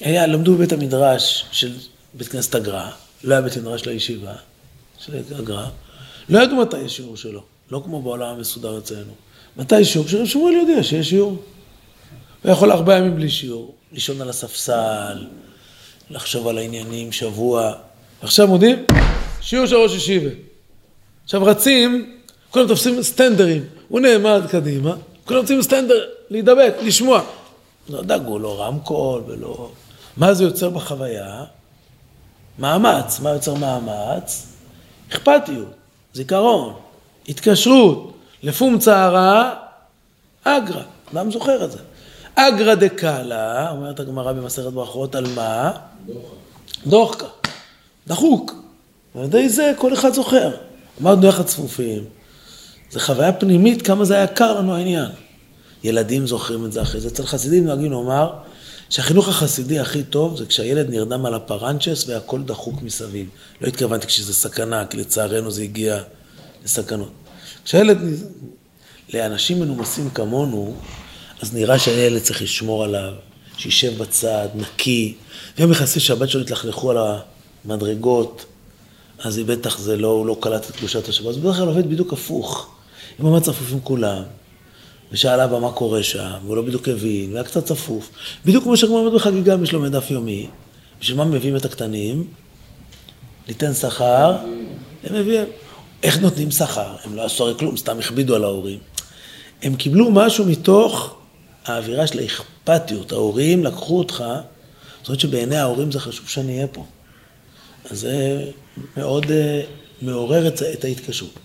היה, 0.00 0.26
למדו 0.26 0.54
בבית 0.54 0.72
המדרש 0.72 1.44
של 1.52 1.72
בית 2.14 2.28
כנסת 2.28 2.54
הגר"א, 2.54 2.90
לא 3.24 3.34
היה 3.34 3.42
בית 3.42 3.56
מדרש 3.56 3.86
לישיבה 3.86 4.32
של 4.98 5.12
הגר"א, 5.38 5.66
לא 6.28 6.38
ידעו 6.38 6.56
מתי 6.56 6.78
יש 6.78 6.96
שיעור 6.96 7.16
שלו, 7.16 7.42
לא 7.70 7.82
כמו 7.84 8.02
בעולם 8.02 8.36
המסודר 8.36 8.78
אצלנו. 8.78 9.12
מתי 9.56 9.84
שיעור? 9.84 10.06
כשרב 10.06 10.26
שמואל 10.26 10.54
יודע 10.54 10.82
שיש 10.82 11.08
שיעור. 11.08 11.36
הוא 12.42 12.52
יכול 12.52 12.72
ארבעה 12.72 12.98
ימים 12.98 13.16
בלי 13.16 13.30
שיעור, 13.30 13.74
לישון 13.92 14.20
על 14.20 14.28
הספסל, 14.28 15.26
לחשוב 16.10 16.48
על 16.48 16.58
העניינים 16.58 17.12
שבוע. 17.12 17.72
עכשיו 18.22 18.46
מודים, 18.46 18.84
שיעור 19.40 19.66
של 19.66 19.76
ראש 19.76 19.94
ישיבה. 19.94 20.30
עכשיו 21.24 21.44
רצים, 21.44 22.16
כולם 22.50 22.68
תופסים 22.68 23.02
סטנדרים, 23.02 23.64
הוא 23.88 24.00
נעמד 24.00 24.42
קדימה, 24.50 24.96
כולם 25.24 25.40
רוצים 25.40 25.62
סטנדר, 25.62 26.06
להידבק, 26.30 26.74
לשמוע. 26.82 27.22
לא 27.88 28.02
דאגו, 28.02 28.38
לא 28.38 28.62
רמקול 28.62 29.22
ולא... 29.26 29.70
מה 30.18 30.34
זה 30.34 30.44
יוצר 30.44 30.70
בחוויה? 30.70 31.44
מאמץ. 32.58 33.20
מה 33.20 33.30
יוצר 33.30 33.54
מאמץ? 33.54 34.46
אכפתיות, 35.12 35.68
זיכרון, 36.14 36.74
התקשרות, 37.28 38.12
לפום 38.42 38.78
צערה, 38.78 39.54
אגרא. 40.44 40.82
אדם 41.12 41.30
זוכר 41.30 41.64
את 41.64 41.72
זה. 41.72 41.78
אגרא 42.34 42.74
דקאלה, 42.74 43.70
אומרת 43.70 44.00
הגמרא 44.00 44.32
במסכת 44.32 44.72
ברכות, 44.72 45.14
על 45.14 45.26
מה? 45.34 45.72
דוחקה. 46.86 47.26
דחוק. 48.06 48.52
ועל 49.14 49.24
ידי 49.24 49.48
זה 49.48 49.72
כל 49.78 49.94
אחד 49.94 50.12
זוכר. 50.12 50.50
אמרנו 51.02 51.26
איך 51.26 51.40
הצפופים. 51.40 52.04
זו 52.90 53.00
חוויה 53.00 53.32
פנימית, 53.32 53.82
כמה 53.82 54.04
זה 54.04 54.14
היה 54.14 54.26
קר 54.26 54.58
לנו 54.58 54.74
העניין. 54.74 55.10
ילדים 55.84 56.26
זוכרים 56.26 56.64
את 56.64 56.72
זה 56.72 56.82
אחרי 56.82 57.00
זה. 57.00 57.08
אצל 57.08 57.26
חסידים 57.26 57.66
נוהגים 57.66 57.90
לומר 57.90 58.30
שהחינוך 58.90 59.28
החסידי 59.28 59.78
הכי 59.78 60.02
טוב 60.02 60.36
זה 60.36 60.46
כשהילד 60.46 60.90
נרדם 60.90 61.26
על 61.26 61.34
הפרנצ'ס 61.34 62.08
והכל 62.08 62.42
דחוק 62.42 62.82
מסביב. 62.82 63.28
לא 63.60 63.68
התכוונתי 63.68 64.06
כשזה 64.06 64.34
סכנה, 64.34 64.86
כי 64.86 64.96
לצערנו 64.96 65.50
זה 65.50 65.62
הגיע 65.62 66.02
לסכנות. 66.64 67.12
כשהילד, 67.64 67.98
לאנשים 69.14 69.60
מנומסים 69.60 70.10
כמונו, 70.10 70.74
אז 71.42 71.54
נראה 71.54 71.78
שהילד 71.78 72.22
צריך 72.22 72.42
לשמור 72.42 72.84
עליו, 72.84 73.12
שישב 73.56 74.02
בצד, 74.02 74.48
נקי. 74.54 75.14
ויום 75.58 75.72
יחסי 75.72 76.00
שהבת 76.00 76.28
שלו 76.28 76.40
התלכלכו 76.40 76.90
על 76.90 76.96
המדרגות, 77.64 78.44
אז 79.18 79.36
היא 79.36 79.46
בטח 79.46 79.78
זה 79.78 79.96
לא, 79.96 80.08
הוא 80.08 80.26
לא 80.26 80.36
קלט 80.40 80.70
את 80.70 80.76
קדושת 80.76 81.08
השבת. 81.08 81.26
אז 81.26 81.36
בדרך 81.36 81.56
כלל 81.56 81.68
עובד 81.68 81.90
בדיוק 81.90 82.12
הפוך. 82.12 82.70
עם 83.18 83.26
כולם, 83.82 84.22
ושאל 85.12 85.40
אבא 85.40 85.58
מה 85.58 85.72
קורה 85.72 86.02
שם, 86.02 86.38
והוא 86.44 86.56
לא 86.56 86.62
בדיוק 86.62 86.88
הבין, 86.88 87.32
והיה 87.32 87.44
קצת 87.44 87.64
צפוף. 87.64 88.10
בדיוק 88.44 88.64
כמו 88.64 88.76
שגמר 88.76 88.94
עומד 88.94 89.14
בחגיגה, 89.14 89.56
יש 89.62 89.72
לו 89.72 89.80
מדף 89.80 90.10
יומי. 90.10 90.46
בשביל 91.00 91.16
מה 91.16 91.24
מביאים 91.24 91.56
את 91.56 91.64
הקטנים? 91.64 92.26
ניתן 93.48 93.74
שכר, 93.74 94.36
הם 95.04 95.14
מביאים. 95.14 95.44
איך 96.02 96.18
נותנים 96.18 96.50
שכר? 96.50 96.96
הם 97.04 97.14
לא 97.14 97.24
עשו 97.24 97.44
הרי 97.44 97.58
כלום, 97.58 97.76
סתם 97.76 97.98
הכבידו 97.98 98.34
על 98.36 98.44
ההורים. 98.44 98.78
הם 99.62 99.76
קיבלו 99.76 100.10
משהו 100.10 100.44
מתוך 100.44 101.16
האווירה 101.64 102.06
של 102.06 102.18
האכפתיות. 102.18 103.12
ההורים 103.12 103.64
לקחו 103.64 103.98
אותך, 103.98 104.24
זאת 104.98 105.08
אומרת 105.08 105.20
שבעיני 105.20 105.56
ההורים 105.56 105.92
זה 105.92 106.00
חשוב 106.00 106.28
שאני 106.28 106.54
אהיה 106.54 106.66
פה. 106.66 106.84
אז 107.90 108.00
זה 108.00 108.44
מאוד 108.96 109.24
uh, 109.24 109.28
מעורר 110.02 110.48
את, 110.48 110.62
את 110.62 110.84
ההתקשרות. 110.84 111.38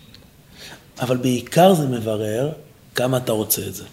אבל 0.99 1.17
בעיקר 1.17 1.73
זה 1.73 1.87
מברר 1.87 2.51
כמה 2.95 3.17
אתה 3.17 3.31
רוצה 3.31 3.61
את 3.67 3.75
זה. 3.75 3.83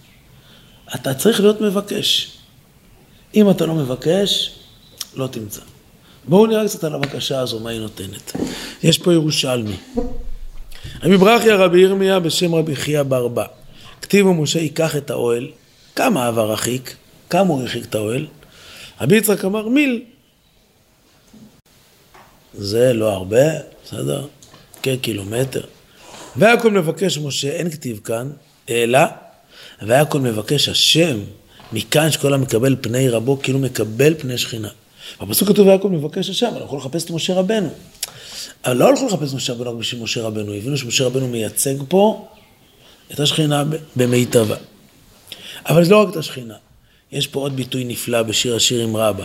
אתה 0.95 1.15
צריך 1.15 1.41
להיות 1.41 1.61
מבקש. 1.61 2.37
אם 3.35 3.51
אתה 3.51 3.67
לא 3.67 3.75
מבקש, 3.75 4.55
לא 5.15 5.27
תמצא. 5.27 5.61
בואו 6.25 6.47
נראה 6.47 6.69
קצת 6.69 6.85
על 6.85 6.95
הבקשה 6.95 7.41
הזו, 7.41 7.61
מה 7.61 7.71
היא 7.71 7.81
נותנת. 7.81 8.33
יש 8.83 8.99
פה 8.99 9.13
ירושלמי. 9.13 9.77
רבי 11.03 11.17
ברכיה 11.17 11.57
רבי 11.57 11.81
ירמיה 11.81 12.21
בשם 12.21 12.55
רבי 12.55 12.77
חייא 12.77 13.03
ברבא. 13.03 13.45
כתיבו 14.03 14.35
משה 14.35 14.59
ייקח 14.59 14.97
את 14.97 15.11
האוהל, 15.11 15.51
כמה 15.97 16.27
עבר 16.27 16.53
רחיק? 16.53 16.97
כמה 17.31 17.49
הוא 17.49 17.61
הרחיק 17.61 17.85
את 17.85 17.95
האוהל? 17.95 18.27
רבי 19.01 19.17
יצחק 19.17 19.45
אמר 19.45 19.69
מיל. 19.69 20.03
זה 22.55 22.93
לא 22.93 23.13
הרבה, 23.13 23.47
בסדר? 23.85 24.27
כקילומטר. 24.83 25.65
והכל 26.37 26.71
מבקש 26.71 27.19
משה, 27.19 27.49
אין 27.49 27.71
כתיב 27.71 28.01
כאן, 28.05 28.31
אלא, 28.71 29.01
והכל 29.83 30.21
מבקש 30.21 30.69
השם, 30.69 31.19
מכאן 31.73 32.11
שכל 32.11 32.35
המקבל 32.35 32.77
פני 32.81 33.09
רבו, 33.09 33.39
כאילו 33.43 33.59
מקבל 33.59 34.15
פני 34.19 34.39
שכינה. 34.39 34.69
בפסוק 35.21 35.49
כתוב 35.49 35.67
והכל 35.67 35.89
מבקש 35.89 36.31
השם, 36.31 36.47
אבל 36.47 36.63
הלכו 36.63 36.77
לחפש 36.77 37.05
את 37.05 37.11
משה 37.11 37.35
רבנו. 37.35 37.69
אבל 38.65 38.77
לא 38.77 38.89
הלכו 38.89 39.07
לחפש 39.07 39.35
משה 39.35 39.53
רבנו 39.53 39.71
רק 39.71 39.77
בשביל 39.77 40.03
משה 40.03 40.23
רבנו, 40.23 40.55
הבינו 40.55 40.77
שמשה 40.77 41.05
רבנו 41.05 41.29
מייצג 41.29 41.75
פה 41.89 42.29
את 43.13 43.21
השכינה 43.21 43.65
במיטבה. 43.97 44.57
אבל 45.69 45.85
זה 45.85 45.91
לא 45.91 46.03
רק 46.03 46.09
את 46.09 46.17
השכינה, 46.17 46.55
יש 47.13 47.27
פה 47.27 47.41
עוד 47.41 47.57
ביטוי 47.57 47.85
נפלא 47.85 48.23
בשיר 48.23 48.57
השירים 48.57 48.97
רבה. 48.97 49.25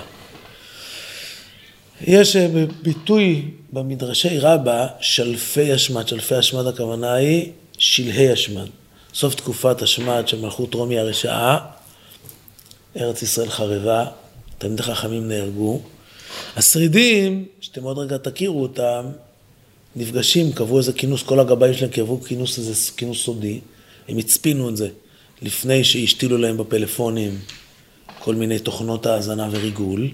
יש 2.01 2.35
אה, 2.35 2.47
ביטוי 2.81 3.51
במדרשי 3.73 4.39
רבה, 4.39 4.87
שלפי 4.99 5.73
השמד, 5.73 6.07
שלפי 6.07 6.35
השמד 6.35 6.67
הכוונה 6.67 7.13
היא 7.13 7.51
שלהי 7.77 8.31
השמד. 8.31 8.67
סוף 9.15 9.36
תקופת 9.36 9.81
השמד 9.81 10.27
של 10.27 10.41
מלכות 10.41 10.74
רומי 10.74 11.00
הרשעה, 11.00 11.60
ארץ 12.98 13.22
ישראל 13.22 13.50
חרבה, 13.50 14.05
תלמידי 14.57 14.84
חכמים 14.84 15.27
נהרגו. 15.27 15.81
השרידים, 16.55 17.45
שאתם 17.62 17.84
עוד 17.84 17.98
רגע 17.98 18.17
תכירו 18.17 18.62
אותם, 18.62 19.05
נפגשים, 19.95 20.51
קבעו 20.51 20.77
איזה 20.77 20.93
כינוס, 20.93 21.24
כל 21.24 21.39
הגבאים 21.39 21.74
שלהם 21.74 21.91
קבעו 21.91 22.22
כינוס, 22.22 22.57
איזה 22.57 22.91
כינוס 22.98 23.24
סודי, 23.24 23.60
הם 24.07 24.17
הצפינו 24.17 24.69
את 24.69 24.77
זה 24.77 24.89
לפני 25.41 25.84
שהשתילו 25.84 26.38
להם 26.38 26.57
בפלאפונים 26.57 27.39
כל 28.19 28.36
מיני 28.36 28.60
תוכנות 28.60 29.05
האזנה 29.05 29.50
וריגול, 29.51 30.10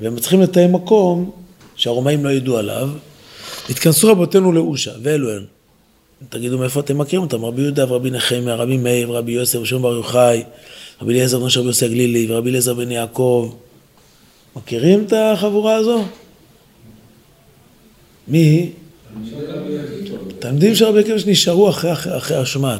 והם 0.00 0.20
צריכים 0.20 0.42
לתאם 0.42 0.72
מקום 0.72 1.30
שהרומאים 1.76 2.24
לא 2.24 2.30
ידעו 2.30 2.56
עליו. 2.56 2.90
התכנסו 3.70 4.08
רבותינו 4.08 4.52
לאושה, 4.52 4.92
ואלו 5.02 5.30
הם. 5.30 5.55
תגידו 6.28 6.58
מאיפה 6.58 6.80
אתם 6.80 6.98
מכירים 6.98 7.22
אותם, 7.22 7.44
רבי 7.44 7.62
יהודה 7.62 7.92
ורבי 7.92 8.10
נחמיה, 8.10 8.54
רבי 8.54 8.76
מאיר 8.76 9.10
ורבי 9.10 9.32
יוסף 9.32 9.58
ושמעון 9.58 9.82
בר 9.82 9.94
יוחאי, 9.94 10.42
רבי 11.02 11.12
אליעזר 11.12 11.38
בן 11.38 11.46
רבי 11.56 11.66
יוסי 11.66 11.84
הגלילי 11.84 12.26
ורבי 12.30 12.50
אליעזר 12.50 12.74
בן 12.74 12.90
יעקב. 12.90 13.54
מכירים 14.56 15.04
את 15.04 15.12
החבורה 15.12 15.74
הזו? 15.74 16.04
מי? 18.28 18.70
תלמידים 20.38 20.74
של 20.74 20.84
רבי 20.84 21.00
עקיבא 21.00 21.18
שנשארו 21.18 21.70
אחרי, 21.70 21.92
אחרי, 21.92 22.16
אחרי 22.16 22.36
השמד. 22.36 22.78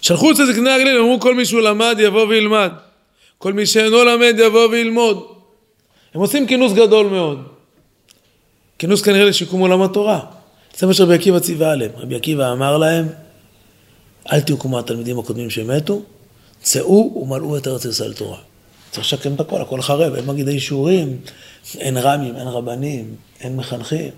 שלחו 0.00 0.30
את 0.30 0.36
זקני 0.36 0.70
הגליל, 0.70 0.98
אמרו 0.98 1.20
כל 1.20 1.34
מי 1.34 1.44
שהוא 1.44 1.60
למד 1.60 1.96
יבוא 1.98 2.26
וילמד. 2.26 2.70
כל 3.38 3.52
מי 3.52 3.66
שאינו 3.66 4.04
למד 4.04 4.34
יבוא 4.38 4.68
וילמוד. 4.68 5.26
הם 6.14 6.20
עושים 6.20 6.46
כינוס 6.46 6.72
גדול 6.72 7.06
מאוד. 7.06 7.42
כינוס 8.78 9.02
כנראה 9.02 9.24
לשיקום 9.24 9.60
עולם 9.60 9.82
התורה. 9.82 10.37
זה 10.78 10.86
מה 10.86 10.94
שרבי 10.94 11.14
עקיבא 11.14 11.38
ציווה 11.38 11.72
עליהם. 11.72 11.90
רבי 11.96 12.16
עקיבא 12.16 12.52
אמר 12.52 12.78
להם, 12.78 13.08
אל 14.32 14.40
תהיו 14.40 14.58
כמו 14.58 14.78
התלמידים 14.78 15.18
הקודמים 15.18 15.50
שמתו, 15.50 16.02
צאו 16.62 17.20
ומלאו 17.22 17.56
את 17.56 17.66
ארץ 17.66 17.84
ישראל 17.84 18.12
תורה. 18.12 18.38
צריך 18.90 19.06
לשקם 19.06 19.34
את 19.34 19.40
הכל, 19.40 19.62
הכל 19.62 19.82
חרב, 19.82 20.14
אין 20.14 20.26
מגידי 20.26 20.60
שיעורים, 20.60 21.18
אין 21.78 21.96
רמים, 21.96 22.36
אין 22.36 22.48
רבנים, 22.48 23.14
אין 23.40 23.56
מחנכים. 23.56 24.10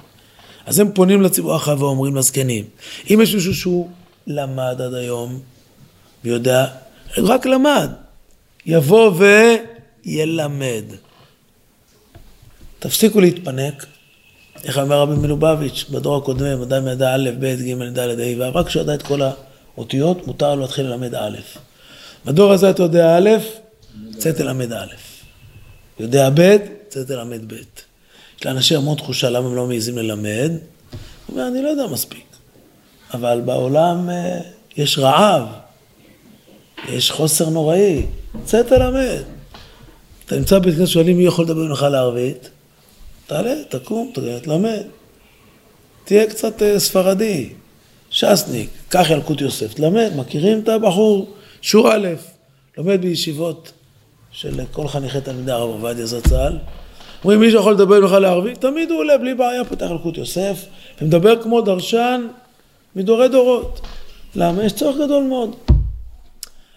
אז 0.67 0.79
הם 0.79 0.93
פונים 0.93 1.23
לציבור 1.23 1.53
הרחב 1.53 1.83
ואומרים 1.83 2.17
לזקנים, 2.17 2.65
אם 3.11 3.21
יש 3.23 3.35
מישהו 3.35 3.55
שהוא 3.55 3.89
למד 4.27 4.81
עד 4.81 4.95
היום 4.95 5.41
ויודע, 6.25 6.67
רק 7.17 7.47
למד, 7.47 7.91
יבוא 8.67 9.13
וילמד. 10.05 10.85
תפסיקו 12.79 13.21
להתפנק, 13.21 13.87
איך 14.65 14.79
אמר 14.79 15.01
רבי 15.01 15.15
מלובביץ' 15.15 15.85
בדור 15.91 16.17
הקודם, 16.17 16.63
אדם 16.63 16.89
ידע 16.89 17.15
א', 17.15 17.31
ב', 17.39 17.45
ג', 17.45 17.99
ד', 17.99 17.99
ה', 17.99 18.39
ו', 18.39 18.57
רק 18.57 18.67
כשהוא 18.67 18.83
ידע 18.83 18.95
את 18.95 19.03
כל 19.03 19.21
האותיות, 19.77 20.27
מותר 20.27 20.55
לו 20.55 20.61
להתחיל 20.61 20.87
ללמד 20.87 21.15
א'. 21.15 21.39
בדור 22.25 22.53
הזה 22.53 22.71
אתה 22.71 22.83
יודע 22.83 23.19
א', 23.19 23.31
צא 24.19 24.33
תלמד 24.33 24.73
א'. 24.73 24.87
יודע 26.01 26.31
ב', 26.35 26.57
צא 26.89 27.05
תלמד 27.05 27.53
ב'. 27.53 27.57
יש 28.39 28.47
לאנשים 28.47 28.77
המון 28.77 28.97
תחושה 28.97 29.31
למה 29.31 29.47
הם 29.47 29.57
לא 29.57 29.67
מעזים 29.67 29.99
ללמד. 29.99 30.51
הוא 31.27 31.37
אומר, 31.37 31.49
אני 31.49 31.63
לא 31.63 31.69
יודע 31.69 31.87
מספיק. 31.87 32.25
אבל 33.15 33.41
בעולם 33.45 34.11
אה, 34.11 34.41
יש 34.77 34.99
רעב, 34.99 35.43
יש 36.89 37.11
חוסר 37.11 37.49
נוראי. 37.49 38.07
צא 38.45 38.63
תלמד. 38.63 39.23
אתה 40.27 40.37
נמצא 40.37 40.59
בבית 40.59 40.75
כנסת, 40.75 40.93
שואלים 40.93 41.17
מי 41.17 41.25
יכול 41.25 41.45
לדבר 41.45 41.65
ממך 41.65 41.83
לערבית? 41.83 42.51
תעלה, 43.31 43.55
תקום, 43.69 44.13
תלמד. 44.43 44.83
תהיה 46.05 46.27
קצת 46.27 46.63
אה, 46.63 46.81
ספרדי, 46.81 47.49
ש"סניק, 48.11 48.71
קח 48.89 49.11
ילקוט 49.11 49.41
יוסף, 49.41 49.75
תלמד, 49.75 50.11
מכירים 50.17 50.61
את 50.61 50.69
הבחור? 50.69 51.35
שור 51.63 51.95
א', 51.95 52.09
לומד 52.79 53.01
בישיבות 53.01 53.73
של 54.33 54.61
כל 54.73 54.89
חניכי 54.89 55.21
תלמידי 55.21 55.53
הרב 55.53 55.69
עובדיה 55.69 56.07
זצ"ל. 56.07 56.57
אומרים, 57.25 57.41
מי 57.41 57.51
שיכול 57.51 57.73
לדבר 57.73 58.01
ממך 58.01 58.13
לערבית, 58.13 58.61
תמיד 58.61 58.91
הוא 58.91 58.99
עולה 58.99 59.19
בלי 59.19 59.35
בעיה, 59.35 59.65
פותח 59.65 59.87
ילקוט 59.91 60.17
יוסף, 60.17 60.65
ומדבר 61.01 61.43
כמו 61.43 61.61
דרשן 61.61 62.27
מדורי 62.97 63.29
דורות. 63.29 63.81
למה? 64.35 64.65
יש 64.65 64.73
צורך 64.73 64.97
גדול 64.97 65.23
מאוד. 65.23 65.57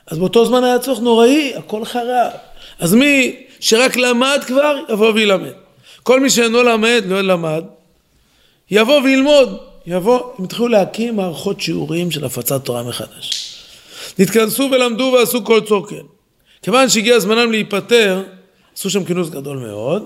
אז 0.07 0.17
באותו 0.17 0.45
זמן 0.45 0.63
היה 0.63 0.79
צורך 0.79 0.99
נוראי, 0.99 1.53
הכל 1.55 1.85
חרב. 1.85 2.31
אז 2.79 2.93
מי 2.93 3.35
שרק 3.59 3.97
למד 3.97 4.39
כבר, 4.47 4.75
יבוא 4.89 5.11
וילמד. 5.11 5.62
כל 6.03 6.19
מי 6.19 6.29
שאינו 6.29 6.63
למד, 6.63 7.03
לא 7.05 7.21
למד, 7.21 7.63
יבוא 8.71 9.01
וילמוד. 9.01 9.57
יבוא, 9.85 10.19
הם 10.37 10.45
התחילו 10.45 10.67
להקים 10.67 11.15
מערכות 11.15 11.61
שיעורים 11.61 12.11
של 12.11 12.25
הפצת 12.25 12.65
תורה 12.65 12.83
מחדש. 12.83 13.57
נתכנסו 14.19 14.69
ולמדו 14.71 15.13
ועשו 15.17 15.43
כל 15.43 15.61
צוקן. 15.67 15.95
כיוון 16.61 16.89
שהגיע 16.89 17.19
זמנם 17.19 17.51
להיפטר, 17.51 18.23
עשו 18.77 18.89
שם 18.89 19.05
כינוס 19.05 19.29
גדול 19.29 19.57
מאוד, 19.57 20.05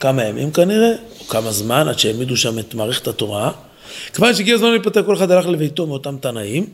כמה 0.00 0.24
ימים 0.24 0.50
כנראה, 0.50 0.92
או 1.20 1.24
כמה 1.24 1.52
זמן, 1.52 1.88
עד 1.88 1.98
שהעמידו 1.98 2.36
שם 2.36 2.58
את 2.58 2.74
מערכת 2.74 3.08
התורה. 3.08 3.50
כיוון 4.14 4.34
שהגיע 4.34 4.54
הזמן 4.54 4.70
להיפטר, 4.70 5.02
כל 5.02 5.16
אחד 5.16 5.30
הלך 5.30 5.46
לביתו 5.46 5.86
מאותם 5.86 6.16
תנאים. 6.20 6.66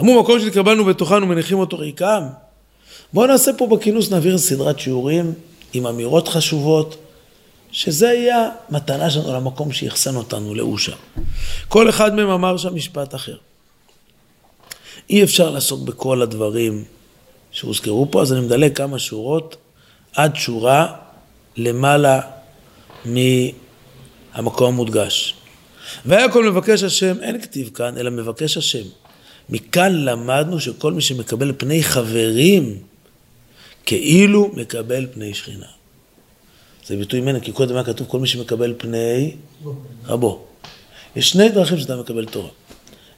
אמרו, 0.00 0.22
מקום 0.22 0.40
שנתקבלנו 0.40 0.84
בתוכנו, 0.84 1.26
מניחים 1.26 1.58
אותו 1.58 1.78
ריקם. 1.78 2.22
בואו 3.12 3.26
נעשה 3.26 3.52
פה 3.52 3.66
בכינוס, 3.66 4.10
נעביר 4.10 4.38
סדרת 4.38 4.78
שיעורים 4.78 5.32
עם 5.72 5.86
אמירות 5.86 6.28
חשובות, 6.28 6.96
שזה 7.72 8.06
יהיה 8.06 8.48
המתנה 8.68 9.10
שלנו 9.10 9.34
למקום 9.34 9.72
שיחסן 9.72 10.16
אותנו, 10.16 10.54
לאושה. 10.54 10.92
כל 11.68 11.88
אחד 11.88 12.14
מהם 12.14 12.28
אמר 12.28 12.56
שם 12.56 12.74
משפט 12.74 13.14
אחר. 13.14 13.36
אי 15.10 15.22
אפשר 15.24 15.50
לעסוק 15.50 15.80
בכל 15.80 16.22
הדברים 16.22 16.84
שהוזכרו 17.50 18.10
פה, 18.10 18.22
אז 18.22 18.32
אני 18.32 18.40
מדלג 18.40 18.76
כמה 18.76 18.98
שורות 18.98 19.56
עד 20.16 20.36
שורה 20.36 20.94
למעלה 21.56 22.20
מהמקום 23.04 24.68
המודגש. 24.68 25.34
והיה 26.04 26.32
כל 26.32 26.50
מבקש 26.50 26.82
השם, 26.82 27.16
אין 27.22 27.40
כתיב 27.40 27.70
כאן, 27.74 27.98
אלא 27.98 28.10
מבקש 28.10 28.56
השם. 28.56 28.84
מכאן 29.48 29.92
למדנו 29.94 30.60
שכל 30.60 30.92
מי 30.92 31.00
שמקבל 31.00 31.52
פני 31.56 31.82
חברים, 31.82 32.78
כאילו 33.86 34.50
מקבל 34.54 35.06
פני 35.12 35.34
שכינה. 35.34 35.79
זה 36.90 36.96
ביטוי 36.96 37.20
ממנו, 37.20 37.38
כי 37.42 37.52
קודם 37.52 37.74
היה 37.74 37.84
כתוב 37.84 38.06
כל 38.10 38.18
מי 38.18 38.26
שמקבל 38.26 38.74
פני 38.78 39.34
רבו. 40.06 40.42
יש 41.16 41.30
שני 41.30 41.48
דרכים 41.48 41.78
שאתה 41.78 41.96
מקבל 41.96 42.24
תורה. 42.24 42.48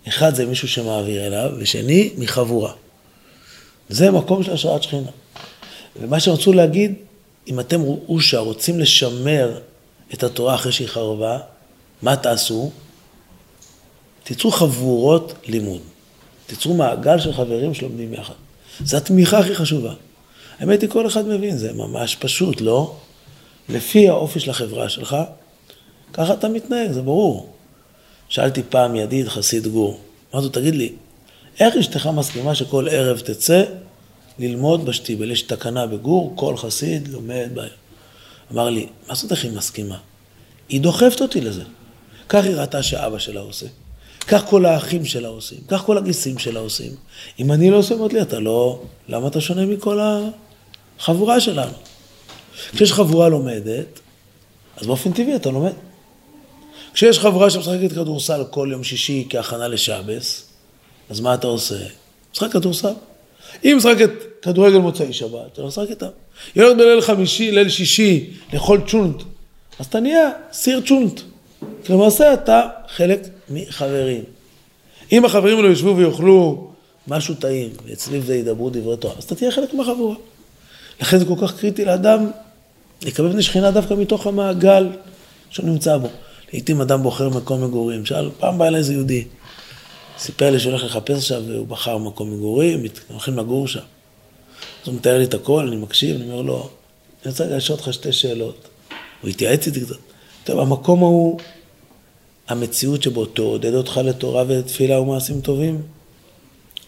אחד 0.08 0.34
זה 0.34 0.46
מישהו 0.46 0.68
שמעביר 0.68 1.26
אליו, 1.26 1.50
ושני 1.58 2.10
מחבורה. 2.18 2.72
זה 3.88 4.10
מקום 4.10 4.42
של 4.42 4.52
השראת 4.52 4.82
שכינה. 4.82 5.10
ומה 6.00 6.20
שהם 6.20 6.34
רצו 6.34 6.52
להגיד, 6.52 6.94
אם 7.48 7.60
אתם 7.60 7.80
אושה 8.08 8.38
רוצים 8.38 8.80
לשמר 8.80 9.60
את 10.14 10.22
התורה 10.22 10.54
אחרי 10.54 10.72
שהיא 10.72 10.88
חרבה, 10.88 11.38
מה 12.02 12.16
תעשו? 12.16 12.70
תיצרו 14.24 14.50
חבורות 14.50 15.34
לימוד. 15.46 15.80
תיצרו 16.46 16.74
מעגל 16.74 17.18
של 17.18 17.32
חברים 17.32 17.74
שלומדים 17.74 18.14
יחד. 18.14 18.34
זו 18.84 18.96
התמיכה 18.96 19.38
הכי 19.38 19.54
חשובה. 19.54 19.94
האמת 20.58 20.82
היא, 20.82 20.90
כל 20.90 21.06
אחד 21.06 21.28
מבין, 21.28 21.56
זה 21.56 21.72
ממש 21.72 22.16
פשוט, 22.16 22.60
לא? 22.60 22.96
לפי 23.68 24.08
האופי 24.08 24.40
של 24.40 24.50
החברה 24.50 24.88
שלך, 24.88 25.16
ככה 26.12 26.34
אתה 26.34 26.48
מתנהג, 26.48 26.92
זה 26.92 27.02
ברור. 27.02 27.52
שאלתי 28.28 28.62
פעם 28.68 28.96
ידיד, 28.96 29.28
חסיד 29.28 29.66
גור, 29.66 30.00
אמרתי 30.34 30.46
לו, 30.46 30.52
תגיד 30.52 30.74
לי, 30.74 30.92
איך 31.60 31.76
אשתך 31.76 32.06
מסכימה 32.06 32.54
שכל 32.54 32.88
ערב 32.90 33.20
תצא 33.20 33.64
ללמוד 34.38 34.84
בשטיבל? 34.84 35.30
יש 35.30 35.42
תקנה 35.42 35.86
בגור, 35.86 36.32
כל 36.36 36.56
חסיד 36.56 37.08
לומד 37.08 37.48
בה. 37.54 37.64
אמר 38.52 38.70
לי, 38.70 38.86
מה 39.08 39.14
זאת 39.14 39.32
איך 39.32 39.44
היא 39.44 39.52
מסכימה? 39.52 39.98
היא 40.68 40.80
דוחפת 40.80 41.20
אותי 41.20 41.40
לזה. 41.40 41.62
כך 42.28 42.44
היא 42.44 42.54
ראתה 42.54 42.82
שאבא 42.82 43.18
שלה 43.18 43.40
עושה. 43.40 43.66
כך 44.28 44.44
כל 44.44 44.66
האחים 44.66 45.04
שלה 45.04 45.28
עושים. 45.28 45.58
כך 45.68 45.82
כל 45.82 45.98
הגיסים 45.98 46.38
שלה 46.38 46.60
עושים. 46.60 46.92
אם 47.38 47.52
אני 47.52 47.70
לא 47.70 47.76
עושה, 47.76 47.94
אומרת 47.94 48.12
לי, 48.12 48.22
אתה 48.22 48.38
לא... 48.38 48.82
למה 49.08 49.28
אתה 49.28 49.40
שונה 49.40 49.66
מכל 49.66 50.00
החבורה 50.98 51.40
שלנו? 51.40 51.72
כשיש 52.74 52.92
חבורה 52.92 53.28
לומדת, 53.28 54.00
אז 54.76 54.86
באופן 54.86 55.12
טבעי 55.12 55.36
אתה 55.36 55.50
לומד. 55.50 55.72
כשיש 56.94 57.18
חבורה 57.18 57.50
שמשחקת 57.50 57.92
כדורסל 57.92 58.44
כל 58.50 58.68
יום 58.72 58.84
שישי 58.84 59.26
כהכנה 59.30 59.68
לשבס, 59.68 60.44
אז 61.10 61.20
מה 61.20 61.34
אתה 61.34 61.46
עושה? 61.46 61.76
משחק 62.34 62.52
כדורסל. 62.52 62.92
אם 63.64 63.74
משחקת 63.76 64.10
כדורגל 64.42 64.78
מוצאי 64.78 65.12
שבת, 65.12 65.52
אתה 65.52 65.62
משחק 65.62 65.90
איתם. 65.90 66.06
ילד 66.56 66.76
בליל 66.78 67.00
חמישי, 67.00 67.50
ליל 67.50 67.68
שישי, 67.68 68.30
לאכול 68.52 68.80
צ'ונט, 68.86 69.22
אז 69.78 69.86
אתה 69.86 70.00
נהיה 70.00 70.30
סיר 70.52 70.80
צ'ונט. 70.86 71.20
למעשה 71.88 72.34
אתה 72.34 72.62
חלק 72.88 73.20
מחברים. 73.50 74.24
אם 75.12 75.24
החברים 75.24 75.56
האלו 75.56 75.72
ישבו 75.72 75.96
ויאכלו 75.96 76.70
משהו 77.08 77.34
טעים, 77.34 77.70
ואצלי 77.86 78.20
זה 78.20 78.36
ידברו 78.36 78.70
דברי 78.70 78.96
תורה, 78.96 79.14
אז 79.18 79.24
אתה 79.24 79.34
תהיה 79.34 79.50
חלק 79.50 79.74
מהחבורה. 79.74 80.16
לכן 81.00 81.18
זה 81.18 81.24
כל 81.24 81.34
כך 81.42 81.60
קריטי 81.60 81.84
לאדם 81.84 82.30
לקבל 83.04 83.28
בני 83.28 83.42
שכינה 83.42 83.70
דווקא 83.70 83.94
מתוך 83.94 84.26
המעגל 84.26 84.88
שהוא 85.50 85.66
נמצא 85.66 85.96
בו. 85.96 86.08
לעיתים 86.52 86.80
אדם 86.80 87.02
בוחר 87.02 87.28
מקום 87.28 87.64
מגורים. 87.64 88.06
שאל, 88.06 88.30
פעם 88.38 88.58
בא 88.58 88.66
אליי 88.66 88.78
איזה 88.78 88.92
יהודי, 88.92 89.24
סיפר 90.18 90.50
לי 90.50 90.60
שהוא 90.60 90.70
הולך 90.72 90.84
לחפש 90.84 91.10
עכשיו, 91.10 91.42
והוא 91.46 91.66
בחר 91.66 91.98
מקום 91.98 92.34
מגורים, 92.34 92.82
הולכים 93.08 93.38
לגור 93.38 93.68
שם. 93.68 93.80
אז 94.82 94.88
הוא 94.88 94.94
מתאר 94.94 95.18
לי 95.18 95.24
את 95.24 95.34
הכל, 95.34 95.66
אני 95.68 95.76
מקשיב, 95.76 96.16
אני 96.16 96.30
אומר 96.30 96.42
לו, 96.42 96.68
אני 97.22 97.30
רוצה 97.30 97.46
לשאול 97.46 97.78
אותך 97.78 97.92
שתי 97.92 98.12
שאלות. 98.12 98.68
הוא 99.22 99.30
התייעץ 99.30 99.66
איתי 99.66 99.80
קצת. 99.80 99.96
טוב, 100.44 100.60
המקום 100.60 101.02
ההוא, 101.02 101.38
המציאות 102.48 103.02
שבו 103.02 103.26
תעודד 103.26 103.74
אותך 103.74 104.00
לתורה 104.04 104.44
ולתפילה 104.46 105.00
ומעשים 105.00 105.40
טובים, 105.40 105.82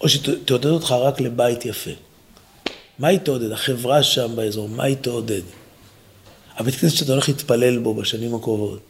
או 0.01 0.09
שתעודד 0.09 0.67
אותך 0.67 0.93
רק 0.93 1.21
לבית 1.21 1.67
יפה. 1.67 1.91
מה 2.99 3.09
היא 3.09 3.19
תעודד? 3.19 3.53
החברה 3.53 4.03
שם 4.03 4.37
באזור, 4.37 4.69
מה 4.69 4.85
היא 4.85 4.97
תעודד? 4.97 5.41
הבית 6.57 6.75
כנסת 6.75 6.97
שאתה 6.97 7.13
הולך 7.13 7.29
להתפלל 7.29 7.79
בו 7.79 7.95
בשנים 7.95 8.35
הקרובות, 8.35 8.81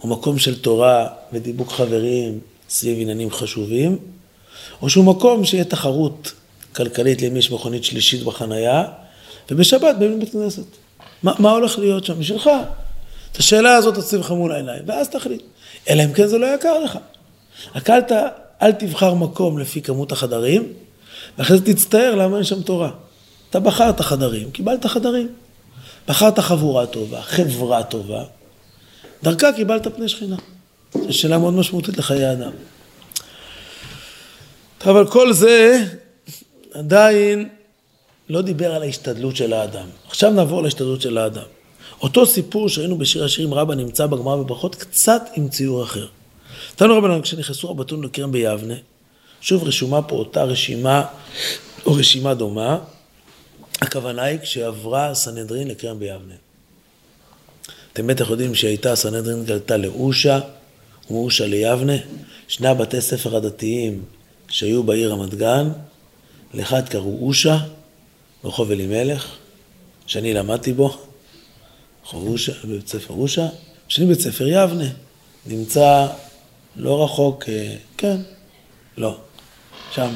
הוא 0.00 0.10
מקום 0.10 0.38
של 0.38 0.60
תורה 0.60 1.06
ודיבוק 1.32 1.72
חברים 1.72 2.40
סביב 2.68 2.98
עניינים 3.00 3.30
חשובים, 3.30 3.98
או 4.82 4.90
שהוא 4.90 5.04
מקום 5.04 5.44
שיהיה 5.44 5.64
תחרות 5.64 6.32
כלכלית 6.76 7.22
למי 7.22 7.38
יש 7.38 7.50
מכונית 7.50 7.84
שלישית 7.84 8.22
בחנייה, 8.22 8.84
ובשבת 9.50 9.96
באים 9.98 10.16
לבית 10.16 10.32
כנסת. 10.32 10.62
מה, 11.22 11.32
מה 11.38 11.50
הולך 11.50 11.78
להיות 11.78 12.04
שם 12.04 12.18
בשבילך? 12.18 12.50
את 13.32 13.36
השאלה 13.36 13.74
הזאת 13.74 13.94
תציב 13.94 14.20
לך 14.20 14.30
מול 14.30 14.52
העיניים, 14.52 14.82
ואז 14.86 15.08
תחליט. 15.08 15.42
אלא 15.88 16.04
אם 16.04 16.12
כן 16.12 16.26
זה 16.26 16.38
לא 16.38 16.54
יקר 16.54 16.78
לך. 16.78 16.98
רק 17.74 17.90
אל, 17.90 18.00
ת, 18.00 18.12
אל 18.62 18.72
תבחר 18.72 19.14
מקום 19.14 19.58
לפי 19.58 19.82
כמות 19.82 20.12
החדרים, 20.12 20.72
ואחרי 21.38 21.58
זה 21.58 21.64
תצטער 21.64 22.14
למה 22.14 22.36
אין 22.36 22.44
שם 22.44 22.62
תורה. 22.62 22.90
אתה 23.50 23.60
בחרת 23.60 24.00
חדרים, 24.00 24.50
קיבלת 24.50 24.86
חדרים. 24.86 25.28
בחרת 26.10 26.38
חבורה 26.38 26.86
טובה, 26.86 27.22
חברה 27.22 27.82
טובה, 27.82 28.24
דרכה 29.22 29.52
קיבלת 29.52 29.86
פני 29.96 30.08
שכינה. 30.08 30.36
זו 30.94 31.18
שאלה 31.18 31.38
מאוד 31.38 31.54
משמעותית 31.54 31.98
לחיי 31.98 32.32
אדם. 32.32 32.50
אבל 34.84 35.06
כל 35.06 35.32
זה 35.32 35.84
עדיין 36.72 37.48
לא 38.28 38.42
דיבר 38.42 38.74
על 38.74 38.82
ההשתדלות 38.82 39.36
של 39.36 39.52
האדם. 39.52 39.86
עכשיו 40.08 40.30
נעבור 40.30 40.62
להשתדלות 40.62 41.00
של 41.00 41.18
האדם. 41.18 41.46
אותו 42.02 42.26
סיפור 42.26 42.68
שראינו 42.68 42.98
בשיר 42.98 43.24
השירים 43.24 43.54
רבה 43.54 43.74
נמצא 43.74 44.06
בגמרא 44.06 44.36
בברכות, 44.36 44.74
קצת 44.74 45.22
עם 45.34 45.48
ציור 45.48 45.84
אחר. 45.84 46.06
תנו 46.76 46.98
רבנן, 46.98 47.22
כשנכנסו 47.22 47.70
רבתון 47.70 48.04
לכרם 48.04 48.32
ביבנה, 48.32 48.74
שוב 49.40 49.64
רשומה 49.64 50.02
פה 50.02 50.16
אותה 50.16 50.44
רשימה, 50.44 51.04
או 51.86 51.94
רשימה 51.94 52.34
דומה, 52.34 52.78
הכוונה 53.80 54.22
היא 54.22 54.38
כשעברה 54.38 55.14
סנהדרין 55.14 55.68
לכרם 55.68 55.98
ביבנה. 55.98 56.34
אתם 57.92 58.06
בטח 58.06 58.30
יודעים 58.30 58.54
שהייתה, 58.54 58.96
סנהדרין 58.96 59.44
גלתה 59.44 59.76
לאושה 59.76 60.40
ומאושה 61.10 61.46
ליבנה, 61.46 61.92
שני 62.48 62.68
הבתי 62.68 63.00
ספר 63.00 63.36
הדתיים 63.36 64.04
שהיו 64.48 64.82
בעיר 64.82 65.12
רמת 65.12 65.34
גן, 65.34 65.68
לאחד 66.54 66.88
קראו 66.88 67.26
אושה, 67.26 67.58
ברחוב 68.44 68.70
אלימלך, 68.70 69.36
שאני 70.06 70.34
למדתי 70.34 70.72
בו, 70.72 70.98
רחוב 72.04 72.28
אושה, 72.28 72.52
בבית 72.64 72.88
ספר 72.88 73.14
אושה, 73.14 73.48
שני 73.88 74.06
בית 74.06 74.20
ספר 74.20 74.48
יבנה, 74.48 74.88
נמצא 75.46 76.06
לא 76.76 77.04
רחוק, 77.04 77.48
אה, 77.48 77.76
כן, 77.96 78.16
לא, 78.96 79.16
שם. 79.94 80.14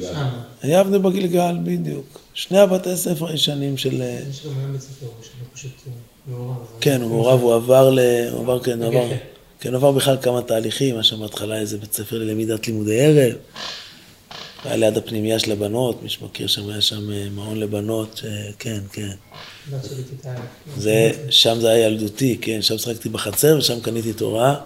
שם. 0.00 0.28
יבנה 0.64 0.98
בגלגל, 0.98 1.56
בדיוק. 1.64 2.27
שני 2.38 2.58
הבתי 2.58 2.96
ספר 2.96 3.28
הישנים 3.28 3.76
של... 3.76 4.02
אה, 4.02 4.20
יש 4.30 4.46
גם 4.46 4.52
היום 4.58 4.72
בית 4.72 4.80
ספר, 4.80 5.06
שאני 5.22 5.48
פשוט 5.54 5.70
מעורב. 6.26 6.56
כן, 6.80 7.02
הוא 7.02 7.10
מעורב, 7.10 7.40
הוא 7.40 7.54
עבר 7.54 7.90
ל... 7.90 7.98
הוא 8.32 8.40
עבר, 8.40 8.62
כן, 8.62 8.82
הוא 8.82 8.88
עבר... 8.88 9.14
כן, 9.60 9.68
הוא 9.68 9.76
עבר 9.76 9.92
בכלל 9.92 10.16
כמה 10.22 10.42
תהליכים, 10.42 10.94
היה 10.94 11.02
שם 11.02 11.20
בהתחלה 11.20 11.58
איזה 11.58 11.78
בית 11.78 11.92
ספר 11.92 12.18
ללמידת 12.18 12.66
לימודי 12.66 13.00
ערב. 13.00 13.32
היה 14.64 14.76
ליד 14.76 14.96
הפנימייה 14.96 15.38
של 15.38 15.52
הבנות, 15.52 16.02
מי 16.02 16.08
שמכיר 16.08 16.46
שם, 16.46 16.68
היה 16.68 16.80
שם 16.80 17.12
אה, 17.12 17.26
מעון 17.30 17.60
לבנות. 17.60 18.22
כן, 18.58 18.80
כן. 18.92 19.10
כיתה... 20.10 20.34
זה, 20.76 21.10
שם 21.30 21.60
זה 21.60 21.70
היה 21.70 21.86
ילדותי, 21.86 22.38
כן, 22.40 22.62
שם 22.62 22.78
שחקתי 22.78 23.08
בחצר 23.08 23.58
ושם 23.58 23.80
קניתי 23.80 24.12
תורה, 24.12 24.60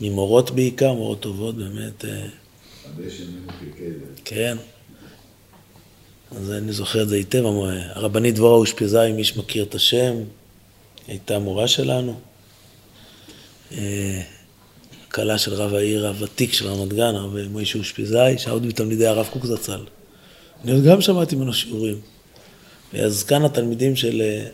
ממורות 0.00 0.50
בעיקר, 0.50 0.92
מורות 0.92 1.20
טובות, 1.20 1.56
באמת, 1.56 2.04
אה. 2.04 2.26
כן. 4.24 4.56
אז 6.36 6.52
אני 6.52 6.72
זוכר 6.72 7.02
את 7.02 7.08
זה 7.08 7.16
היטב, 7.16 7.44
הרבנית 7.94 8.34
דבורה 8.34 8.56
אושפיזה, 8.56 9.02
אם 9.04 9.16
מי 9.16 9.24
שמכיר 9.24 9.64
את 9.64 9.74
השם, 9.74 10.14
הייתה 11.08 11.36
המורה 11.36 11.68
שלנו. 11.68 12.20
אה, 13.72 14.22
כלה 15.08 15.38
של 15.38 15.54
רב 15.54 15.74
העיר 15.74 16.08
הוותיק 16.08 16.52
של 16.52 16.66
רמת 16.66 16.92
גן, 16.92 17.14
הרב 17.14 17.48
מוישה 17.50 17.78
אושפיזאי, 17.78 18.38
שהיה 18.38 18.52
עוד 18.52 18.66
מתלמידי 18.66 19.06
הרב 19.06 19.28
קוק 19.32 19.46
זצ"ל. 19.46 19.84
אני 20.64 20.72
עוד 20.72 20.84
גם 20.84 21.00
שמעתי 21.00 21.36
ממנו 21.36 21.52
שיעורים. 21.52 22.00
אז 22.98 23.22
כאן 23.22 23.44
התלמידים 23.44 23.96
של, 23.96 24.22
אה, 24.24 24.46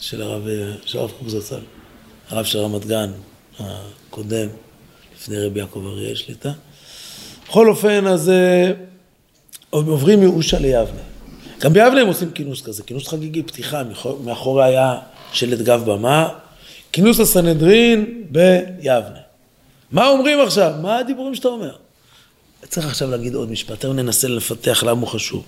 של 0.00 0.22
הרב, 0.22 0.46
אה, 0.48 0.72
של 0.84 0.98
הרב 0.98 1.10
קוק 1.18 1.28
זצ"ל, 1.28 1.60
הרב 2.28 2.44
של 2.44 2.58
רמת 2.58 2.86
גן 2.86 3.10
הקודם, 3.58 4.48
לפני 5.16 5.46
רבי 5.46 5.60
יעקב 5.60 5.86
אריאל 5.86 6.14
שליטה. 6.14 6.52
בכל 7.48 7.68
אופן, 7.68 8.06
אז 8.06 8.30
עוברים 9.72 10.20
מיאושה 10.20 10.58
ליבנה. 10.58 11.00
גם 11.60 11.72
ביבנה 11.72 12.00
הם 12.00 12.06
עושים 12.06 12.30
כינוס 12.30 12.62
כזה, 12.62 12.82
כינוס 12.82 13.08
חגיגי, 13.08 13.42
פתיחה, 13.42 13.82
מאחור- 13.84 14.20
מאחורי 14.24 14.64
היה 14.64 14.98
שלט 15.32 15.58
גב 15.58 15.82
במה, 15.90 16.28
כינוס 16.92 17.20
הסנהדרין 17.20 18.24
ביבנה. 18.30 19.18
מה 19.92 20.08
אומרים 20.08 20.40
עכשיו? 20.40 20.72
מה 20.82 20.98
הדיבורים 20.98 21.34
שאתה 21.34 21.48
אומר? 21.48 21.72
צריך 22.68 22.86
עכשיו 22.86 23.10
להגיד 23.10 23.34
עוד 23.34 23.50
משפט, 23.50 23.80
תכף 23.80 23.88
ננסה 23.88 24.28
לפתח 24.28 24.82
למה 24.86 25.00
הוא 25.00 25.08
חשוב. 25.08 25.44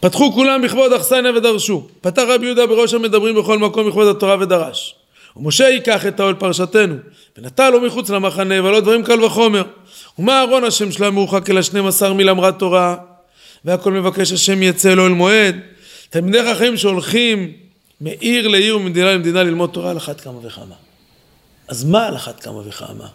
פתחו 0.00 0.32
כולם 0.32 0.62
בכבוד 0.62 0.92
אכסניה 0.92 1.32
ודרשו. 1.36 1.86
פתח 2.00 2.22
רבי 2.28 2.46
יהודה 2.46 2.66
בראש 2.66 2.94
המדברים 2.94 3.36
בכל 3.36 3.58
מקום 3.58 3.88
בכבוד 3.88 4.16
התורה 4.16 4.36
ודרש. 4.40 4.94
ומשה 5.36 5.64
ייקח 5.64 6.06
את 6.06 6.20
האוהל 6.20 6.34
פרשתנו, 6.34 6.94
ונטע 7.38 7.70
לו 7.70 7.80
מחוץ 7.80 8.10
למחנה, 8.10 8.64
ולא 8.64 8.80
דברים 8.80 9.04
קל 9.04 9.24
וחומר. 9.24 9.62
ומה 10.18 10.38
אהרון 10.38 10.64
השם 10.64 10.92
שלה 10.92 11.10
מורחק 11.10 11.50
אל 11.50 11.58
השנים 11.58 11.86
עשר 11.86 12.12
מיל 12.12 12.30
אמרת 12.30 12.58
תורה, 12.58 12.96
והכל 13.64 13.92
מבקש 13.92 14.32
השם 14.32 14.62
יצא 14.62 14.94
לו 14.94 15.06
אל 15.06 15.12
מועד. 15.12 15.56
תלמידי 16.10 16.54
חכמים 16.54 16.76
שהולכים 16.76 17.52
מעיר 18.00 18.48
לעיר 18.48 18.76
וממדינה 18.76 19.12
למדינה 19.12 19.42
ללמוד 19.42 19.70
תורה 19.72 19.90
על 19.90 19.96
אחת 19.96 20.20
כמה 20.20 20.46
וכמה. 20.46 20.74
אז 21.68 21.84
מה 21.84 22.06
על 22.06 22.16
אחת 22.16 22.40
כמה 22.40 22.68
וכמה? 22.68 23.08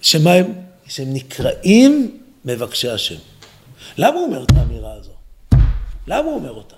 שמה 0.00 0.32
הם? 0.32 0.52
שהם 0.88 1.14
נקראים 1.14 2.18
מבקשי 2.44 2.88
השם. 2.88 3.16
למה 3.98 4.14
הוא 4.14 4.26
אומר 4.26 4.42
את 4.42 4.52
האמירה 4.56 4.94
הזו? 4.94 5.10
למה 6.06 6.24
הוא 6.28 6.34
אומר 6.34 6.50
אותה? 6.50 6.76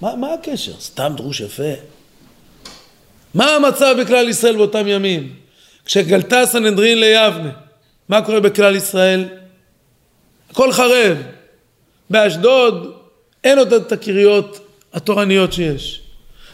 מה, 0.00 0.16
מה 0.16 0.34
הקשר? 0.34 0.72
סתם 0.80 1.12
דרוש 1.16 1.40
יפה? 1.40 1.72
מה 3.34 3.56
המצב 3.56 3.96
בכלל 4.00 4.28
ישראל 4.28 4.56
באותם 4.56 4.86
ימים? 4.86 5.34
כשגלתה 5.84 6.46
סנהדרין 6.46 7.00
ליבנה, 7.00 7.50
מה 8.08 8.22
קורה 8.22 8.40
בכלל 8.40 8.76
ישראל? 8.76 9.28
הכל 10.50 10.72
חרב. 10.72 11.16
באשדוד 12.10 12.96
אין 13.44 13.58
עוד 13.58 13.72
את 13.72 13.92
הקריות 13.92 14.60
התורניות 14.92 15.52
שיש. 15.52 16.02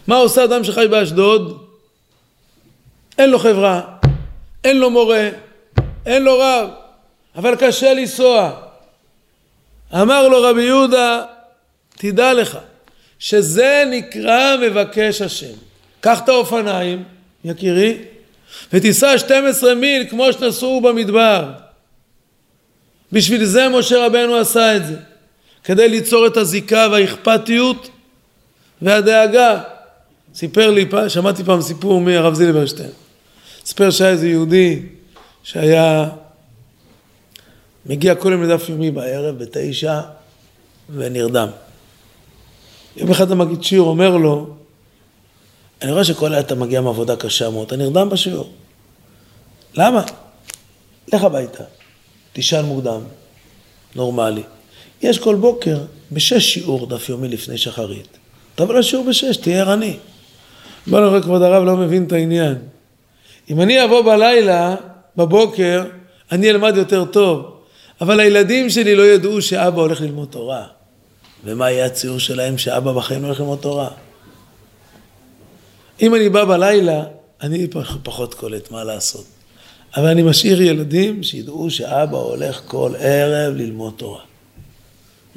מה 0.06 0.16
עושה 0.16 0.44
אדם 0.44 0.64
שחי 0.64 0.88
באשדוד? 0.90 1.66
אין 3.18 3.30
לו 3.30 3.38
חברה, 3.38 3.82
אין 4.64 4.78
לו 4.78 4.90
מורה, 4.90 5.28
אין 6.06 6.22
לו 6.22 6.38
רב, 6.38 6.68
אבל 7.36 7.56
קשה 7.56 7.94
לנסוע. 7.94 8.60
אמר 9.94 10.28
לו 10.28 10.42
רבי 10.42 10.62
יהודה, 10.62 11.22
תדע 11.90 12.34
לך, 12.34 12.58
שזה 13.18 13.84
נקרא 13.90 14.56
מבקש 14.56 15.22
השם. 15.22 15.65
קח 16.06 16.20
את 16.24 16.28
האופניים, 16.28 17.04
יקירי, 17.44 17.98
ותיסע 18.72 19.18
12 19.18 19.74
מיל 19.74 20.06
כמו 20.10 20.32
שנסעו 20.32 20.80
במדבר. 20.80 21.52
בשביל 23.12 23.44
זה 23.44 23.68
משה 23.68 24.06
רבנו 24.06 24.36
עשה 24.36 24.76
את 24.76 24.86
זה, 24.86 24.96
כדי 25.64 25.88
ליצור 25.88 26.26
את 26.26 26.36
הזיקה 26.36 26.88
והאכפתיות 26.92 27.90
והדאגה. 28.82 29.62
סיפר 30.34 30.70
לי, 30.70 30.88
שמעתי 31.08 31.44
פעם 31.44 31.62
סיפור 31.62 32.00
מהרב 32.00 32.34
זילברשטיין. 32.34 32.90
סיפר 33.64 33.90
שהיה 33.90 34.10
איזה 34.10 34.28
יהודי 34.28 34.82
שהיה 35.42 36.08
מגיע 37.86 38.14
כל 38.14 38.32
יום 38.32 38.42
לדף 38.42 38.68
יומי 38.68 38.90
בערב 38.90 39.38
בתשע 39.38 40.00
ונרדם. 40.94 41.48
יום 42.96 43.10
אחד 43.10 43.30
המגיד 43.30 43.62
שיעור 43.62 43.88
אומר 43.88 44.16
לו, 44.16 44.56
אני 45.82 45.92
רואה 45.92 46.04
שכל 46.04 46.34
עת 46.34 46.46
אתה 46.46 46.54
מגיע 46.54 46.80
מעבודה 46.80 47.16
קשה 47.16 47.50
מאוד, 47.50 47.66
אתה 47.66 47.76
נרדם 47.76 48.08
בשיעור. 48.08 48.50
למה? 49.74 50.02
לך 51.12 51.24
הביתה, 51.24 51.64
תישן 52.32 52.64
מוקדם, 52.64 53.00
נורמלי. 53.94 54.42
יש 55.02 55.18
כל 55.18 55.34
בוקר 55.34 55.78
בשש 56.12 56.54
שיעור 56.54 56.86
דף 56.86 57.08
יומי 57.08 57.28
לפני 57.28 57.58
שחרית. 57.58 58.18
תבוא 58.54 58.74
לשיעור 58.74 59.04
בשש, 59.04 59.36
תהיה 59.36 59.60
ערני. 59.60 59.96
בוא 60.86 61.00
נראה, 61.00 61.22
כבוד 61.22 61.42
הרב 61.42 61.64
לא 61.64 61.76
מבין 61.76 62.04
את 62.04 62.12
העניין. 62.12 62.54
אם 63.50 63.60
אני 63.60 63.84
אבוא 63.84 64.02
בלילה, 64.02 64.74
בבוקר, 65.16 65.84
אני 66.32 66.50
אלמד 66.50 66.76
יותר 66.76 67.04
טוב. 67.04 67.56
אבל 68.00 68.20
הילדים 68.20 68.70
שלי 68.70 68.94
לא 68.94 69.02
ידעו 69.02 69.42
שאבא 69.42 69.80
הולך 69.80 70.00
ללמוד 70.00 70.28
תורה. 70.30 70.66
ומה 71.44 71.70
יהיה 71.70 71.86
הציור 71.86 72.18
שלהם 72.18 72.58
שאבא 72.58 72.92
בחיים 72.92 73.22
לא 73.22 73.26
הולך 73.26 73.40
ללמוד 73.40 73.58
תורה? 73.58 73.88
אם 76.02 76.14
אני 76.14 76.28
בא 76.28 76.44
בלילה, 76.44 77.04
אני 77.40 77.66
פח- 77.68 77.98
פחות 78.02 78.35
קולט 78.35 78.70
מה 78.70 78.85
לעשות. 78.85 79.24
אבל 79.96 80.06
אני 80.06 80.22
משאיר 80.22 80.62
ילדים 80.62 81.22
שידעו 81.22 81.70
שאבא 81.70 82.18
הולך 82.18 82.62
כל 82.66 82.92
ערב 82.98 83.54
ללמוד 83.56 83.94
תורה. 83.96 84.20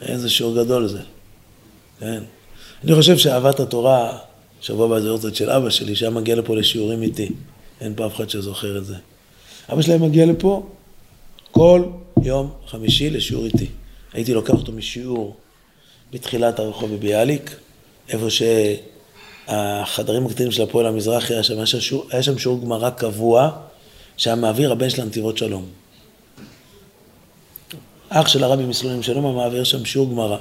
איזה 0.01 0.29
שיעור 0.29 0.55
גדול 0.63 0.87
זה, 0.87 0.99
כן. 1.99 2.23
אני 2.83 2.95
חושב 2.95 3.17
שאהבת 3.17 3.59
התורה, 3.59 4.17
שבוע 4.61 4.99
יורצת 4.99 5.35
של 5.35 5.49
אבא 5.49 5.69
שלי, 5.69 5.95
שהיה 5.95 6.09
מגיע 6.09 6.35
לפה 6.35 6.55
לשיעורים 6.55 7.01
איתי. 7.01 7.29
אין 7.81 7.93
פה 7.95 8.05
אף 8.07 8.15
אחד 8.15 8.29
שזוכר 8.29 8.77
את 8.77 8.85
זה. 8.85 8.95
אבא 9.73 9.81
שלהם 9.81 10.01
מגיע 10.01 10.25
לפה 10.25 10.69
כל 11.51 11.83
יום 12.23 12.51
חמישי 12.67 13.09
לשיעור 13.09 13.45
איתי. 13.45 13.67
הייתי 14.13 14.33
לוקח 14.33 14.53
אותו 14.53 14.71
משיעור 14.71 15.35
בתחילת 16.13 16.59
הרחוב 16.59 16.93
בביאליק, 16.95 17.55
איפה 18.09 18.27
שהחדרים 19.49 20.25
הקטנים 20.25 20.51
של 20.51 20.63
הפועל 20.63 20.85
המזרחי, 20.85 21.33
היה 21.33 21.43
שם, 21.43 21.55
היה 22.09 22.23
שם 22.23 22.37
שיעור 22.37 22.61
גמרא 22.61 22.89
קבוע, 22.89 23.51
שהיה 24.17 24.35
מעביר 24.35 24.71
הבן 24.71 24.89
של 24.89 25.01
הנתיבות 25.01 25.37
שלום. 25.37 25.65
אח 28.09 28.27
של 28.27 28.43
הרבי 28.43 28.65
מסלולים 28.65 29.03
שלום 29.03 29.25
היה 29.25 29.33
מעביר 29.35 29.63
שם 29.63 29.85
שיעור 29.85 30.09
גמרא. 30.09 30.37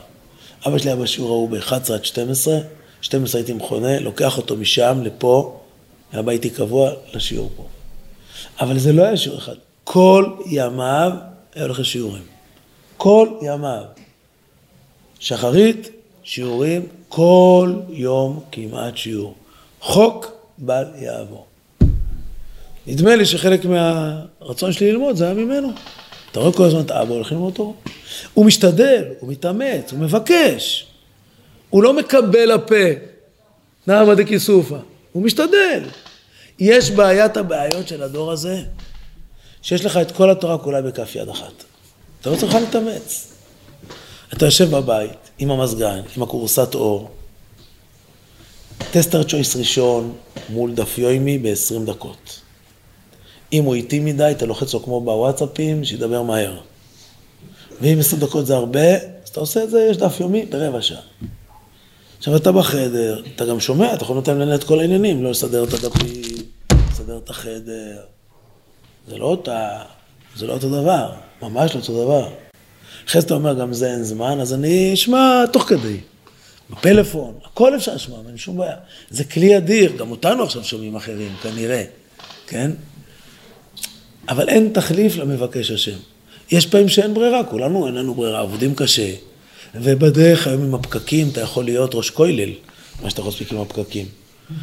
אבא 0.66 0.79
שלי 0.79 0.90
היה 0.90 0.97
בשיעור 0.97 1.31
ההוא 1.31 1.51
ב-11 1.51 1.92
עד 1.92 2.05
12, 2.05 2.59
12 3.01 3.40
הייתי 3.40 3.53
מכונה, 3.53 3.99
לוקח 4.01 4.37
אותו 4.37 4.57
משם 4.57 5.01
לפה, 5.03 5.61
היה 6.12 6.23
בא 6.23 6.33
איתי 6.33 6.51
קבוע 6.51 6.90
לשיעור 7.14 7.51
פה. 7.57 7.66
אבל 8.61 8.79
זה 8.79 8.92
לא 8.92 9.03
היה 9.03 9.16
שיעור 9.16 9.38
אחד. 9.38 9.55
כל 9.85 10.27
ימיו 10.47 11.12
היה 11.55 11.64
הולך 11.64 11.79
לשיעורים. 11.81 12.23
כל 12.97 13.29
ימיו. 13.42 13.83
שחרית, 15.21 15.88
שיעורים, 16.28 16.86
כל 17.08 17.74
יום 17.88 18.40
כמעט 18.52 18.96
שיעור. 18.96 19.34
חוק 19.80 20.32
בל 20.58 20.84
יעבור. 20.98 21.46
נדמה 22.86 23.16
לי 23.16 23.26
שחלק 23.26 23.64
מהרצון 23.64 24.72
שלי 24.72 24.92
ללמוד 24.92 25.16
זה 25.16 25.24
היה 25.24 25.34
ממנו. 25.34 25.68
אתה 26.30 26.40
רואה 26.40 26.52
כל 26.52 26.64
הזמן 26.64 26.80
את 26.80 26.90
האבא 26.90 27.14
הולך 27.14 27.32
ללמוד 27.32 27.54
תורה? 27.54 27.72
הוא 28.34 28.46
משתדל, 28.46 29.04
הוא 29.20 29.32
מתאמץ, 29.32 29.92
הוא 29.92 30.00
מבקש. 30.00 30.86
הוא 31.70 31.82
לא 31.82 31.94
מקבל 31.94 32.50
הפה. 32.50 32.86
נעמה 33.86 34.14
דקיסופה. 34.14 34.78
הוא 35.12 35.22
משתדל. 35.22 35.82
יש 36.58 36.90
בעיית 36.90 37.36
הבעיות 37.36 37.88
של 37.88 38.02
הדור 38.02 38.32
הזה, 38.32 38.62
שיש 39.62 39.84
לך 39.84 39.96
את 39.96 40.12
כל 40.12 40.30
התורה 40.30 40.58
כולה 40.58 40.82
בכף 40.82 41.16
יד 41.16 41.28
אחת. 41.28 41.64
אתה 42.20 42.30
לא 42.30 42.36
צריך 42.36 42.54
להתאמץ. 42.54 43.32
אתה 44.32 44.46
יושב 44.46 44.70
בבית 44.70 45.27
עם 45.38 45.51
המזגן, 45.51 46.01
עם 46.16 46.22
הכורסת 46.22 46.74
אור, 46.74 47.11
טסטר 48.90 49.22
צ'ויס 49.22 49.57
ראשון 49.57 50.12
מול 50.48 50.74
דף 50.74 50.98
יוימי 50.98 51.38
ב-20 51.38 51.87
דקות. 51.87 52.40
אם 53.53 53.64
הוא 53.64 53.74
איטי 53.74 54.01
מדי, 54.01 54.31
אתה 54.31 54.46
לוחץ 54.46 54.74
לו 54.74 54.83
כמו 54.83 55.01
בוואטסאפים, 55.01 55.85
שידבר 55.85 56.22
מהר. 56.22 56.59
ואם 57.81 57.96
עשר 58.01 58.16
דקות 58.16 58.46
זה 58.46 58.57
הרבה, 58.57 58.94
אז 58.94 59.29
אתה 59.29 59.40
עושה 59.40 59.64
את 59.64 59.70
זה, 59.70 59.88
יש 59.90 59.96
דף 59.96 60.20
יומי 60.20 60.46
ברבע 60.46 60.83
שעה. 60.83 61.01
עכשיו 62.18 62.37
אתה 62.37 62.53
בחדר, 62.53 63.22
אתה 63.35 63.44
גם 63.44 63.61
שומע, 63.61 63.94
אתה 63.94 64.03
יכול 64.03 64.18
לתת 64.18 64.29
לנהל 64.29 64.55
את 64.55 64.64
כל 64.64 64.81
העניינים, 64.81 65.24
לא 65.24 65.31
לסדר 65.31 65.64
את 65.64 65.72
הדפים, 65.72 66.42
לסדר 66.90 67.18
את 67.18 67.31
החדר. 67.31 68.01
זה 69.09 69.18
לא 69.18 69.24
אותה, 69.24 69.83
זה 70.37 70.46
לא 70.46 70.53
אותו 70.53 70.68
דבר, 70.68 71.12
ממש 71.42 71.74
לא 71.74 71.81
אותו 71.81 72.05
דבר. 72.05 72.47
אחרי 73.07 73.20
זה 73.20 73.27
אתה 73.27 73.35
אומר, 73.35 73.55
גם 73.55 73.72
זה 73.72 73.92
אין 73.92 74.03
זמן, 74.03 74.40
אז 74.40 74.55
אני 74.55 74.94
אשמע 74.94 75.44
תוך 75.53 75.62
כדי. 75.62 75.96
בפלאפון, 76.70 77.35
הכל 77.44 77.77
אפשר 77.77 77.94
לשמוע, 77.94 78.18
אין 78.29 78.37
שום 78.37 78.57
בעיה. 78.57 78.77
זה 79.11 79.24
כלי 79.24 79.57
אדיר, 79.57 79.92
גם 79.96 80.11
אותנו 80.11 80.42
עכשיו 80.42 80.64
שומעים 80.64 80.96
אחרים, 80.96 81.33
כנראה, 81.42 81.85
כן? 82.46 82.70
אבל 84.29 84.48
אין 84.48 84.70
תחליף 84.74 85.16
למבקש 85.16 85.70
השם. 85.70 85.96
יש 86.51 86.66
פעמים 86.66 86.88
שאין 86.88 87.14
ברירה, 87.14 87.44
כולנו 87.44 87.87
אין 87.87 87.94
לנו 87.94 88.14
ברירה, 88.14 88.40
עובדים 88.40 88.74
קשה. 88.74 89.12
ובדרך 89.74 90.46
היום 90.46 90.62
עם 90.62 90.74
הפקקים 90.74 91.29
אתה 91.33 91.40
יכול 91.40 91.64
להיות 91.64 91.94
ראש 91.94 92.11
כולל, 92.11 92.51
מה 93.03 93.11
שאתה 93.11 93.20
יכול 93.20 93.31
להספיק 93.33 93.53
עם 93.53 93.61
הפקקים. 93.61 94.07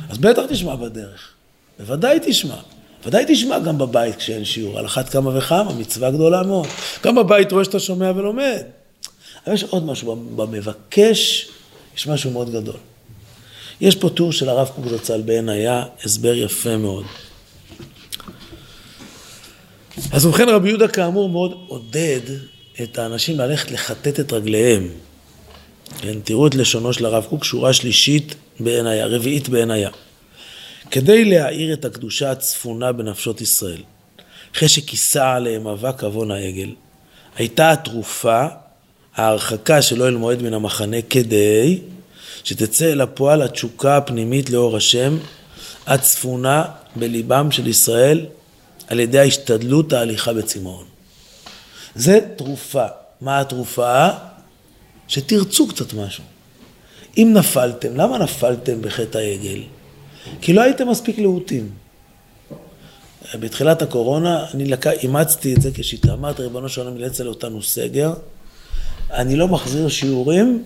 אז 0.09 0.17
בטח 0.17 0.41
תשמע 0.49 0.75
בדרך, 0.75 1.29
בוודאי 1.79 2.19
תשמע. 2.25 2.55
ודאי 3.05 3.25
תשמע 3.27 3.59
גם 3.59 3.77
בבית 3.77 4.15
כשאין 4.15 4.45
שיעור, 4.45 4.79
על 4.79 4.85
אחת 4.85 5.09
כמה 5.09 5.37
וכמה, 5.37 5.73
מצווה 5.73 6.11
גדולה 6.11 6.43
מאוד. 6.43 6.67
גם 7.03 7.15
בבית 7.15 7.51
רואה 7.51 7.63
שאתה 7.63 7.79
שומע 7.79 8.11
ולומד. 8.15 8.61
אבל 9.47 9.53
יש 9.53 9.63
עוד 9.63 9.85
משהו, 9.85 10.15
במבקש 10.35 11.47
יש 11.97 12.07
משהו 12.07 12.31
מאוד 12.31 12.51
גדול. 12.51 12.75
יש 13.81 13.95
פה 13.95 14.09
טור 14.09 14.31
של 14.31 14.49
הרב 14.49 14.67
קוק 14.75 14.85
זצ"ל 14.87 15.21
בעין 15.21 15.49
היה, 15.49 15.83
הסבר 16.03 16.33
יפה 16.33 16.77
מאוד. 16.77 17.05
אז 20.11 20.25
ובכן 20.25 20.49
רבי 20.49 20.69
יהודה 20.69 20.87
כאמור 20.87 21.29
מאוד 21.29 21.65
עודד 21.67 22.19
את 22.83 22.97
האנשים 22.97 23.37
ללכת 23.37 23.71
לכתת 23.71 24.19
את 24.19 24.33
רגליהם. 24.33 24.89
כן, 25.97 26.19
תראו 26.23 26.47
את 26.47 26.55
לשונו 26.55 26.93
של 26.93 27.05
הרב 27.05 27.25
קוק, 27.29 27.43
שורה 27.43 27.73
שלישית 27.73 28.35
בעין 28.59 28.87
היה, 28.87 29.05
רביעית 29.05 29.49
בעין 29.49 29.71
היה. 29.71 29.89
כדי 30.91 31.25
להאיר 31.25 31.73
את 31.73 31.85
הקדושה 31.85 32.31
הצפונה 32.31 32.91
בנפשות 32.91 33.41
ישראל, 33.41 33.81
אחרי 34.55 34.69
שכיסה 34.69 35.33
עליהם 35.33 35.67
אבק 35.67 36.03
עוון 36.03 36.31
העגל, 36.31 36.69
הייתה 37.37 37.71
התרופה 37.71 38.45
ההרחקה 39.15 39.81
של 39.81 40.01
אוהל 40.01 40.15
מועד 40.15 40.41
מן 40.41 40.53
המחנה 40.53 41.01
כדי 41.09 41.79
שתצא 42.43 42.91
אל 42.91 43.01
הפועל 43.01 43.41
התשוקה 43.41 43.97
הפנימית 43.97 44.49
לאור 44.49 44.77
השם 44.77 45.17
הצפונה 45.87 46.63
בליבם 46.95 47.51
של 47.51 47.67
ישראל 47.67 48.25
על 48.87 48.99
ידי 48.99 49.19
ההשתדלות 49.19 49.93
ההליכה 49.93 50.33
בצמאון. 50.33 50.85
זה 51.95 52.19
תרופה. 52.35 52.85
מה 53.21 53.39
התרופה? 53.39 54.09
שתרצו 55.07 55.67
קצת 55.67 55.93
משהו. 55.93 56.23
אם 57.17 57.31
נפלתם, 57.33 57.95
למה 57.95 58.17
נפלתם 58.17 58.81
בחטא 58.81 59.17
העגל? 59.17 59.61
כי 60.41 60.53
לא 60.53 60.61
הייתם 60.61 60.89
מספיק 60.89 61.19
להוטים. 61.19 61.69
בתחילת 63.39 63.81
הקורונה 63.81 64.45
אני 64.53 64.65
לק... 64.65 64.87
אימצתי 64.87 65.53
את 65.53 65.61
זה 65.61 65.71
כשיטה. 65.73 66.13
אמרתי, 66.13 66.41
ריבונו 66.41 66.69
של 66.69 66.81
עולם, 66.81 66.97
ילץ 66.97 67.21
אותנו 67.21 67.63
סגר, 67.63 68.13
אני 69.11 69.35
לא 69.35 69.47
מחזיר 69.47 69.89
שיעורים, 69.89 70.63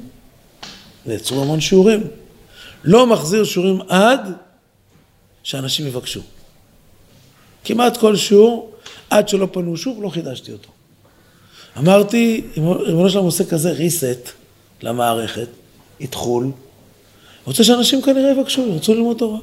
נעצרו 1.06 1.42
המון 1.42 1.62
שיעורים, 1.62 2.04
לא 2.84 3.08
מחזיר 3.08 3.44
שיעורים 3.44 3.82
עד 3.90 4.32
שאנשים 5.44 5.88
יבקשו. 5.88 6.22
כמעט 7.64 7.98
כל 7.98 8.16
שיעור, 8.16 8.72
עד 9.10 9.30
שלא 9.30 9.48
פנו 9.52 9.78
שוב, 9.78 10.04
לא 10.04 10.10
חידשתי 10.10 10.52
אותו. 10.52 10.70
אמרתי, 11.78 12.42
ריבונו 12.58 13.10
שלנו 13.10 13.26
עושה 13.26 13.46
כזה 13.46 13.74
reset 13.78 14.30
למערכת, 14.82 15.48
איתחול, 16.00 16.52
רוצה 17.46 17.64
שאנשים 17.64 18.02
כנראה 18.02 18.32
יבקשו, 18.32 18.62
ירצו 18.62 18.94
ללמוד 18.94 19.18
תורה. 19.18 19.40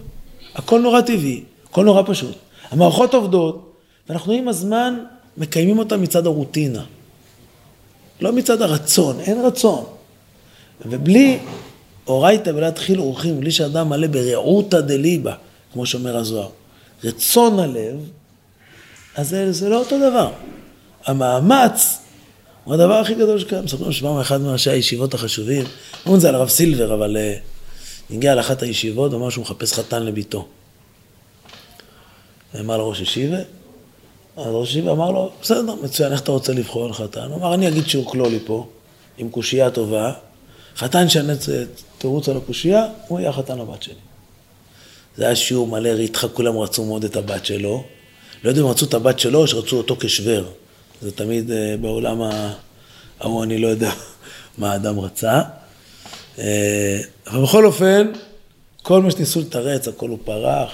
הכל 0.54 0.80
נורא 0.80 1.00
טבעי, 1.00 1.42
הכל 1.70 1.84
נורא 1.84 2.02
פשוט. 2.06 2.34
המערכות 2.70 3.14
עובדות, 3.14 3.72
ואנחנו 4.08 4.32
עם 4.32 4.48
הזמן 4.48 4.98
מקיימים 5.36 5.78
אותן 5.78 6.02
מצד 6.02 6.26
הרוטינה. 6.26 6.82
לא 8.20 8.32
מצד 8.32 8.62
הרצון, 8.62 9.20
אין 9.20 9.44
רצון. 9.44 9.84
ובלי 10.86 11.38
אורייתא 12.06 12.50
ולהתחיל 12.50 13.00
אורחים, 13.00 13.40
בלי 13.40 13.50
שאדם 13.50 13.88
מלא 13.88 14.06
ברעותא 14.06 14.80
דליבה, 14.80 15.34
כמו 15.72 15.86
שאומר 15.86 16.16
הזוהר, 16.16 16.48
רצון 17.04 17.58
הלב, 17.58 17.96
אז 19.16 19.28
זה, 19.28 19.52
זה 19.52 19.68
לא 19.68 19.78
אותו 19.78 19.98
דבר. 19.98 20.30
המאמץ 21.06 21.98
הוא 22.64 22.74
הדבר 22.74 22.94
הכי 22.94 23.14
גדול 23.14 23.38
שקיים. 23.38 23.64
מספרים 23.64 23.92
שבאנו 23.92 24.20
אחד 24.20 24.40
מראשי 24.40 24.70
הישיבות 24.70 25.14
החשובים, 25.14 25.64
אומרים 26.04 26.16
את 26.16 26.20
זה 26.20 26.28
על 26.28 26.34
הרב 26.34 26.48
סילבר, 26.48 26.94
אבל 26.94 27.16
uh, 27.16 27.55
הגיע 28.10 28.34
לאחת 28.34 28.62
הישיבות 28.62 29.12
ואמר 29.12 29.30
שהוא 29.30 29.42
מחפש 29.42 29.72
חתן 29.72 30.02
לביתו. 30.02 30.48
אמר 32.60 32.76
לראש 32.76 33.00
ישיבה, 33.00 33.36
אז 34.36 34.46
ראש 34.46 34.70
ישיבה 34.70 34.92
אמר 34.92 35.10
לו, 35.10 35.30
בסדר, 35.42 35.74
מצוין, 35.82 36.12
איך 36.12 36.20
אתה 36.20 36.32
רוצה 36.32 36.52
לבחור 36.52 36.84
על 36.84 36.92
חתן? 36.92 37.20
הוא 37.20 37.36
אמר, 37.36 37.54
אני 37.54 37.68
אגיד 37.68 37.88
שהוא 37.88 38.06
כלולי 38.06 38.38
פה, 38.46 38.66
עם 39.18 39.30
קושייה 39.30 39.70
טובה, 39.70 40.12
חתן 40.76 41.08
שנץ 41.08 41.48
תירוץ 41.98 42.28
על 42.28 42.36
הקושייה, 42.36 42.86
הוא 43.08 43.20
יהיה 43.20 43.30
החתן 43.30 43.60
הבת 43.60 43.82
שלי. 43.82 43.94
זה 45.16 45.26
היה 45.26 45.36
שיעור 45.36 45.66
מלא 45.66 45.88
ריתחה, 45.88 46.28
כולם 46.28 46.58
רצו 46.58 46.84
מאוד 46.84 47.04
את 47.04 47.16
הבת 47.16 47.46
שלו. 47.46 47.84
לא 48.44 48.48
יודע 48.48 48.60
אם 48.60 48.66
רצו 48.66 48.86
את 48.86 48.94
הבת 48.94 49.18
שלו 49.18 49.40
או 49.40 49.46
שרצו 49.46 49.76
אותו 49.76 49.96
כשוור. 50.00 50.44
זה 51.02 51.12
תמיד 51.12 51.50
uh, 51.50 51.52
בעולם 51.80 52.20
ההוא, 53.20 53.44
אני 53.44 53.58
לא 53.58 53.68
יודע 53.68 53.92
מה 54.58 54.72
האדם 54.72 55.00
רצה. 55.00 55.42
Uh, 56.36 56.40
אבל 57.26 57.42
בכל 57.42 57.66
אופן, 57.66 58.12
כל 58.82 59.02
מה 59.02 59.10
שניסו 59.10 59.40
לתרץ, 59.40 59.88
הכל 59.88 60.08
הוא 60.08 60.18
פרח, 60.24 60.70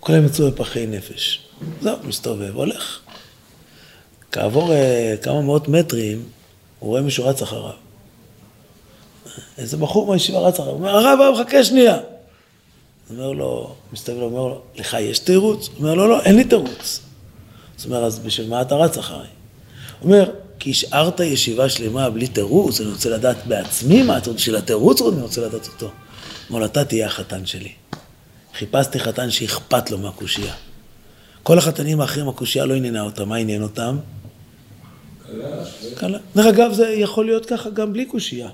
כולם 0.00 0.26
יצאו 0.26 0.50
בפחי 0.50 0.86
נפש. 0.86 1.40
זהו, 1.82 1.96
מסתובב, 2.04 2.56
הולך. 2.56 3.00
כעבור 4.32 4.72
uh, 4.72 5.24
כמה 5.24 5.40
מאות 5.40 5.68
מטרים, 5.68 6.22
הוא 6.78 6.90
רואה 6.90 7.00
מישהו 7.00 7.26
רץ 7.26 7.42
אחריו. 7.42 7.70
איזה 9.58 9.76
בחור 9.76 10.06
מהישיבה 10.06 10.38
רץ 10.38 10.54
אחריו, 10.54 10.72
הוא 10.72 10.78
אומר, 10.78 10.90
הרב, 10.90 11.18
הרב, 11.20 11.46
חכה 11.46 11.64
שנייה. 11.64 11.98
אומר 13.10 13.32
לו, 13.32 13.74
מסתכל, 13.92 14.12
אומר 14.12 14.40
לו, 14.40 14.62
לך 14.76 14.96
יש 15.00 15.18
תירוץ? 15.18 15.68
הוא 15.68 15.76
אומר 15.78 15.94
לו, 15.94 16.08
לא, 16.08 16.22
אין 16.22 16.36
לי 16.36 16.44
תירוץ. 16.44 17.00
אז 17.78 17.84
הוא 17.84 17.94
אומר, 17.94 18.06
אז 18.06 18.18
בשביל 18.18 18.48
מה 18.48 18.62
אתה 18.62 18.74
רץ 18.74 18.98
אחריי? 18.98 19.26
הוא 20.00 20.12
אומר, 20.12 20.30
כי 20.58 20.70
השארת 20.70 21.20
ישיבה 21.20 21.68
שלמה 21.68 22.10
בלי 22.10 22.26
תירוץ, 22.26 22.80
אני 22.80 22.90
רוצה 22.90 23.10
לדעת 23.10 23.46
בעצמי 23.46 24.02
מה 24.02 24.18
אתה 24.18 24.30
רוצה, 24.30 24.40
בשביל 24.40 24.56
התירוץ 24.56 25.02
אני 25.02 25.22
רוצה 25.22 25.40
לדעת 25.40 25.66
אותו. 25.66 25.90
אמר 26.50 26.58
לו, 26.58 26.64
אתה 26.64 26.84
תהיה 26.84 27.06
החתן 27.06 27.46
שלי. 27.46 27.72
חיפשתי 28.58 29.00
חתן 29.00 29.30
שאכפת 29.30 29.90
לו 29.90 29.98
מהקושייה. 29.98 30.54
כל 31.42 31.58
החתנים 31.58 32.00
האחרים, 32.00 32.28
הקושייה 32.28 32.64
לא 32.64 32.74
עניינה 32.74 33.00
אותם, 33.00 33.28
מה 33.28 33.36
עניין 33.36 33.62
אותם? 33.62 33.96
קלה. 35.94 36.18
דרך 36.36 36.46
אגב, 36.46 36.72
זה 36.72 36.88
יכול 36.88 37.26
להיות 37.26 37.46
ככה 37.46 37.70
גם 37.70 37.92
בלי 37.92 38.04
קושייה. 38.04 38.48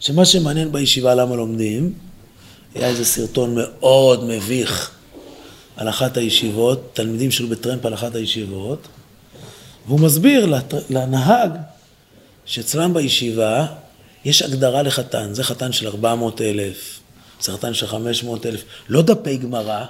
שמה 0.00 0.24
שמעניין 0.24 0.72
בישיבה 0.72 1.14
למה 1.14 1.36
לומדים, 1.36 1.92
היה 2.74 2.88
איזה 2.88 3.04
סרטון 3.04 3.54
מאוד 3.54 4.24
מביך 4.24 4.90
על 5.76 5.88
אחת 5.88 6.16
הישיבות, 6.16 6.90
תלמידים 6.92 7.30
שלו 7.30 7.48
בטרמפ 7.48 7.86
על 7.86 7.94
אחת 7.94 8.14
הישיבות, 8.14 8.88
והוא 9.88 10.00
מסביר 10.00 10.46
לנהג 10.90 11.50
שאצלם 12.44 12.94
בישיבה 12.94 13.66
יש 14.24 14.42
הגדרה 14.42 14.82
לחתן, 14.82 15.34
זה 15.34 15.44
חתן 15.44 15.72
של 15.72 15.86
400 15.86 16.40
אלף, 16.40 17.00
זה 17.40 17.52
חתן 17.52 17.74
של 17.74 17.86
500 17.86 18.46
אלף, 18.46 18.64
לא 18.88 19.02
דפי 19.02 19.36
גמרא, 19.36 19.84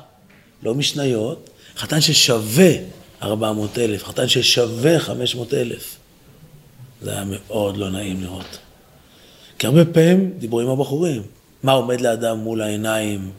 לא 0.62 0.74
משניות, 0.74 1.50
חתן 1.76 2.00
ששווה 2.00 2.72
400 3.22 3.78
אלף, 3.78 4.04
חתן 4.04 4.28
ששווה 4.28 5.00
500 5.00 5.54
אלף. 5.54 5.96
זה 7.02 7.12
היה 7.12 7.24
מאוד 7.24 7.76
לא 7.76 7.90
נעים 7.90 8.22
לראות. 8.22 8.58
כי 9.58 9.66
הרבה 9.66 9.84
פעמים 9.84 10.32
דיברו 10.38 10.60
עם 10.60 10.68
הבחורים. 10.68 11.22
מה 11.62 11.72
עומד 11.72 12.00
לאדם 12.00 12.38
מול 12.38 12.62
העיניים 12.62 13.30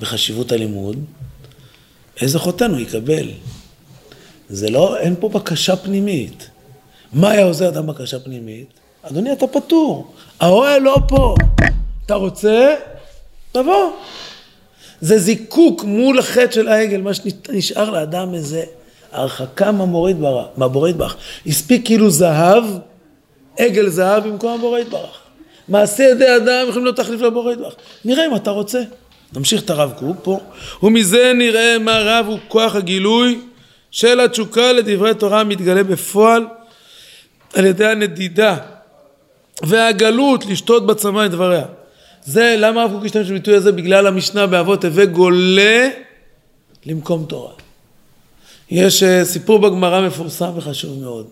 בחשיבות 0.00 0.52
הלימוד? 0.52 0.96
איזה 2.20 2.38
חותן 2.38 2.70
הוא 2.70 2.80
יקבל? 2.80 3.28
זה 4.48 4.70
לא, 4.70 4.96
אין 4.96 5.14
פה 5.20 5.28
בקשה 5.28 5.76
פנימית. 5.76 6.50
מה 7.12 7.30
היה 7.30 7.44
עוזר 7.44 7.68
אדם 7.68 7.86
בקשה 7.86 8.18
פנימית? 8.18 8.66
אדוני, 9.02 9.32
אתה 9.32 9.46
פטור. 9.46 10.14
האוהל 10.40 10.82
לא 10.82 10.96
פה. 11.08 11.34
אתה 12.06 12.14
רוצה? 12.14 12.74
תבוא. 13.52 13.90
זה 15.00 15.18
זיקוק 15.18 15.84
מול 15.84 16.18
החטא 16.18 16.50
של 16.52 16.68
העגל, 16.68 17.00
מה 17.00 17.10
שנשאר 17.14 17.90
לאדם 17.90 18.34
איזה 18.34 18.64
הרחקה 19.12 19.72
מהבורא 19.72 20.10
יתברך. 20.88 21.16
הספיק 21.46 21.84
כאילו 21.84 22.10
זהב, 22.10 22.64
עגל 23.58 23.88
זהב 23.88 24.28
במקום 24.28 24.58
הבורא 24.58 24.78
יתברך. 24.78 25.18
מעשה 25.68 26.04
ידי 26.04 26.36
אדם 26.36 26.66
יכולים 26.68 26.84
להיות 26.84 26.96
תחליף 26.96 27.20
לבורא 27.20 27.52
יתברך. 27.52 27.74
נראה 28.04 28.26
אם 28.26 28.36
אתה 28.36 28.50
רוצה. 28.50 28.82
נמשיך 29.36 29.62
את 29.62 29.70
הרב 29.70 29.92
קוק 29.98 30.16
פה. 30.22 30.40
ומזה 30.82 31.32
נראה 31.34 31.78
מה 31.78 31.98
רב 31.98 32.26
הוא 32.28 32.38
כוח 32.48 32.74
הגילוי 32.74 33.40
של 33.90 34.20
התשוקה 34.20 34.72
לדברי 34.72 35.14
תורה 35.14 35.44
מתגלה 35.44 35.84
בפועל 35.84 36.46
על 37.54 37.64
ידי 37.64 37.86
הנדידה 37.86 38.56
והגלות 39.62 40.46
לשתות 40.46 40.86
בצמא 40.86 41.26
את 41.26 41.30
דבריה. 41.30 41.64
זה 42.24 42.54
למה 42.58 42.82
הרב 42.82 42.92
קוק 42.92 43.04
השתמש 43.04 43.30
בביטוי 43.30 43.54
הזה? 43.54 43.72
בגלל 43.72 44.06
המשנה 44.06 44.46
באבות 44.46 44.84
הווה 44.84 45.04
גולה 45.04 45.88
למקום 46.86 47.24
תורה. 47.28 47.52
יש 48.70 49.02
אה, 49.02 49.24
סיפור 49.24 49.58
בגמרא 49.58 50.06
מפורסם 50.06 50.50
וחשוב 50.56 51.00
מאוד. 51.02 51.26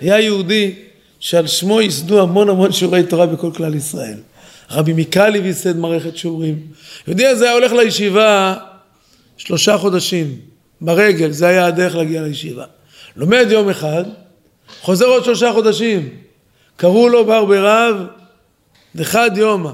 היה 0.00 0.20
יהודי 0.20 0.74
שעל 1.20 1.46
שמו 1.46 1.80
ייסדו 1.80 2.22
המון 2.22 2.48
המון 2.48 2.72
שיעורי 2.72 3.02
תורה 3.02 3.26
בכל 3.26 3.50
כלל 3.56 3.74
ישראל. 3.74 4.16
רבי 4.70 4.92
מיקלי 4.92 5.38
וייסד 5.38 5.76
מערכת 5.76 6.16
שיעורים. 6.16 6.58
יהודי 7.06 7.26
הזה 7.26 7.44
היה 7.44 7.54
הולך 7.54 7.72
לישיבה 7.72 8.54
שלושה 9.36 9.78
חודשים, 9.78 10.36
ברגל, 10.80 11.30
זה 11.30 11.46
היה 11.46 11.66
הדרך 11.66 11.94
להגיע 11.94 12.22
לישיבה. 12.22 12.64
לומד 13.16 13.46
יום 13.50 13.68
אחד, 13.68 14.04
חוזר 14.82 15.06
עוד 15.06 15.24
שלושה 15.24 15.52
חודשים. 15.52 16.08
קראו 16.76 17.08
לו 17.08 17.26
בר 17.26 17.44
ברב 17.44 17.96
דחד 18.96 19.30
יומא. 19.36 19.70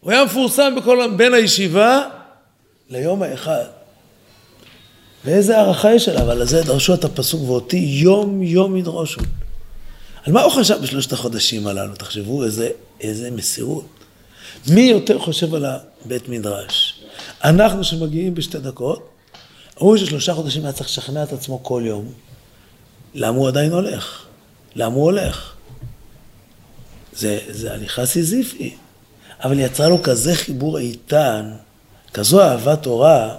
הוא 0.00 0.12
היה 0.12 0.24
מפורסם 0.24 0.74
בכל, 0.76 0.98
בין 1.16 1.34
הישיבה 1.34 2.08
ליום 2.90 3.22
האחד. 3.22 3.64
ואיזה 5.24 5.58
הערכה 5.58 5.94
יש 5.94 6.08
עליו, 6.08 6.30
על 6.30 6.46
זה 6.46 6.62
דרשו 6.62 6.94
את 6.94 7.04
הפסוק 7.04 7.42
ואותי 7.48 7.76
יום 7.76 8.42
יום 8.42 8.76
ידרושו. 8.76 9.20
על 10.24 10.32
מה 10.32 10.42
הוא 10.42 10.52
חשב 10.52 10.78
בשלושת 10.82 11.12
החודשים 11.12 11.66
הללו? 11.66 11.94
תחשבו 11.94 12.44
איזה, 12.44 12.68
איזה 13.00 13.30
מסירות. 13.30 13.86
מי 14.68 14.80
יותר 14.80 15.18
חושב 15.18 15.54
על 15.54 15.64
הבית 15.64 16.28
מדרש? 16.28 17.02
אנחנו 17.44 17.84
שמגיעים 17.84 18.34
בשתי 18.34 18.58
דקות, 18.58 19.09
הוא 19.80 19.96
ששלושה 19.96 20.34
חודשים 20.34 20.64
היה 20.64 20.72
צריך 20.72 20.88
לשכנע 20.88 21.22
את 21.22 21.32
עצמו 21.32 21.62
כל 21.62 21.82
יום. 21.86 22.12
למה 23.14 23.38
הוא 23.38 23.48
עדיין 23.48 23.72
הולך? 23.72 24.24
למה 24.76 24.94
הוא 24.94 25.04
הולך? 25.04 25.52
זה, 27.12 27.38
זה 27.48 27.72
הליכה 27.72 28.06
סיזיפי. 28.06 28.74
אבל 29.44 29.58
יצרה 29.58 29.88
לו 29.88 30.02
כזה 30.02 30.34
חיבור 30.34 30.78
איתן, 30.78 31.50
כזו 32.14 32.42
אהבת 32.42 32.82
תורה, 32.82 33.34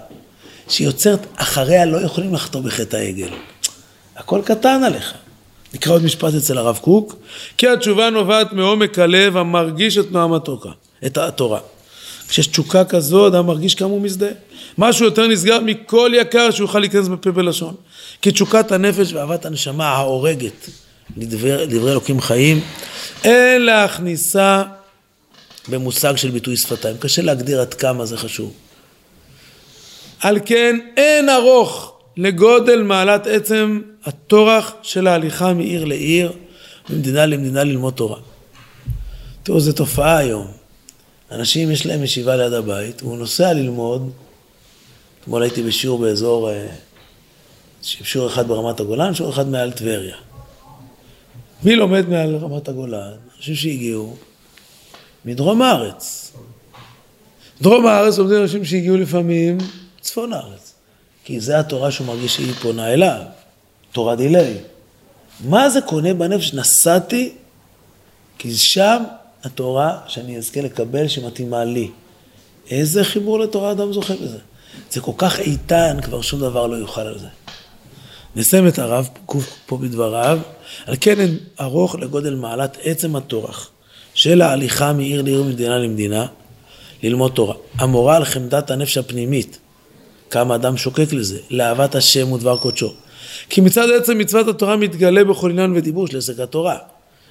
שיוצרת, 0.68 1.26
אחריה 1.34 1.84
לא 1.84 1.98
יכולים 1.98 2.34
לחתום 2.34 2.62
בחטא 2.62 2.96
העגל. 2.96 3.30
הכל 4.16 4.40
קטן 4.44 4.84
עליך. 4.84 5.14
נקרא 5.74 5.92
עוד 5.92 6.02
משפט 6.02 6.34
אצל 6.34 6.58
הרב 6.58 6.78
קוק, 6.82 7.16
כי 7.58 7.68
התשובה 7.68 8.10
נובעת 8.10 8.52
מעומק 8.52 8.98
הלב 8.98 9.36
המרגיש 9.36 9.98
את 9.98 10.12
נועם 10.12 10.32
התוקה, 10.32 10.70
את 11.06 11.18
התורה. 11.18 11.60
כשיש 12.28 12.46
תשוקה 12.46 12.84
כזו, 12.84 13.28
אדם 13.28 13.46
מרגיש 13.46 13.74
כמה 13.74 13.88
הוא 13.88 14.02
מזדהה. 14.02 14.32
משהו 14.78 15.04
יותר 15.04 15.26
נסגר 15.26 15.60
מכל 15.60 16.12
יקר 16.14 16.50
שהוא 16.50 16.64
יוכל 16.64 16.78
להיכנס 16.78 17.08
בפה 17.08 17.30
בלשון. 17.30 17.74
כי 18.22 18.30
תשוקת 18.30 18.72
הנפש 18.72 19.12
ואהבת 19.12 19.46
הנשמה 19.46 19.88
ההורגת 19.88 20.68
לדבר, 21.16 21.62
לדברי 21.62 21.92
אלוקים 21.92 22.20
חיים, 22.20 22.60
אין 23.24 23.62
להכניסה 23.62 24.62
במושג 25.68 26.16
של 26.16 26.30
ביטוי 26.30 26.56
שפתיים. 26.56 26.96
קשה 26.96 27.22
להגדיר 27.22 27.60
עד 27.60 27.74
כמה 27.74 28.06
זה 28.06 28.16
חשוב. 28.16 28.52
על 30.20 30.38
כן 30.44 30.78
אין 30.96 31.28
ארוך 31.28 31.98
לגודל 32.16 32.82
מעלת 32.82 33.26
עצם 33.26 33.80
הטורח 34.04 34.72
של 34.82 35.06
ההליכה 35.06 35.54
מעיר 35.54 35.84
לעיר, 35.84 36.32
ממדינה 36.90 37.26
למדינה 37.26 37.64
ללמוד 37.64 37.94
תורה. 37.94 38.18
תראו, 39.42 39.60
זו 39.60 39.72
תופעה 39.72 40.16
היום. 40.16 40.46
אנשים 41.30 41.70
יש 41.70 41.86
להם 41.86 42.04
ישיבה 42.04 42.36
ליד 42.36 42.52
הבית, 42.52 43.02
והוא 43.02 43.18
נוסע 43.18 43.52
ללמוד. 43.52 44.10
אתמול 45.22 45.42
הייתי 45.42 45.62
בשיעור 45.62 45.98
באזור, 45.98 46.50
אה, 46.50 46.66
שיעור 47.82 48.28
אחד 48.28 48.48
ברמת 48.48 48.80
הגולן, 48.80 49.14
שיעור 49.14 49.32
אחד 49.32 49.48
מעל 49.48 49.72
טבריה. 49.72 50.16
מי 51.62 51.76
לומד 51.76 52.08
מעל 52.08 52.36
רמת 52.36 52.68
הגולן? 52.68 53.12
אנשים 53.36 53.54
שהגיעו 53.54 54.16
מדרום 55.24 55.62
הארץ. 55.62 56.32
דרום 57.60 57.86
הארץ 57.86 58.18
לומדים 58.18 58.42
אנשים 58.42 58.64
שהגיעו 58.64 58.96
לפעמים 58.96 59.58
צפון 60.00 60.32
הארץ. 60.32 60.74
כי 61.24 61.40
זה 61.40 61.58
התורה 61.58 61.90
שהוא 61.90 62.06
מרגיש 62.06 62.34
שהיא 62.34 62.52
פונה 62.52 62.92
אליו, 62.92 63.22
תורה 63.92 64.16
דילי. 64.16 64.54
מה 65.44 65.70
זה 65.70 65.80
קונה 65.80 66.14
בנפש? 66.14 66.54
נסעתי, 66.54 67.32
כי 68.38 68.54
שם 68.54 69.02
התורה 69.44 69.98
שאני 70.06 70.36
אזכה 70.36 70.60
לקבל 70.60 71.08
שמתאימה 71.08 71.64
לי. 71.64 71.90
איזה 72.70 73.04
חיבור 73.04 73.38
לתורה 73.38 73.72
אדם 73.72 73.92
זוכה 73.92 74.14
בזה. 74.14 74.38
זה 74.90 75.00
כל 75.00 75.12
כך 75.18 75.40
איתן, 75.40 75.96
כבר 76.02 76.20
שום 76.20 76.40
דבר 76.40 76.66
לא 76.66 76.76
יוכל 76.76 77.00
על 77.00 77.18
זה. 77.18 77.26
נסיים 78.36 78.68
את 78.68 78.78
הרב 78.78 79.08
פה 79.66 79.76
בדבריו, 79.78 80.38
על 80.86 80.94
כן 81.00 81.30
ארוך 81.60 81.94
לגודל 81.94 82.34
מעלת 82.34 82.78
עצם 82.82 83.16
הטורח 83.16 83.70
של 84.14 84.42
ההליכה 84.42 84.92
מעיר 84.92 85.22
לעיר 85.22 85.42
ומדינה 85.42 85.78
למדינה, 85.78 86.26
ללמוד 87.02 87.32
תורה. 87.32 87.54
המורה 87.78 88.16
על 88.16 88.24
חמדת 88.24 88.70
הנפש 88.70 88.98
הפנימית, 88.98 89.58
כמה 90.30 90.54
אדם 90.54 90.76
שוקק 90.76 91.12
לזה, 91.12 91.38
לאהבת 91.50 91.94
השם 91.94 92.32
ודבר 92.32 92.56
קודשו. 92.56 92.92
כי 93.48 93.60
מצד 93.60 93.90
עצם 93.90 94.18
מצוות 94.18 94.48
התורה 94.48 94.76
מתגלה 94.76 95.24
בכל 95.24 95.50
עניין 95.50 95.72
ודיבור 95.76 96.06
של 96.06 96.18
עסק 96.18 96.40
התורה. 96.40 96.76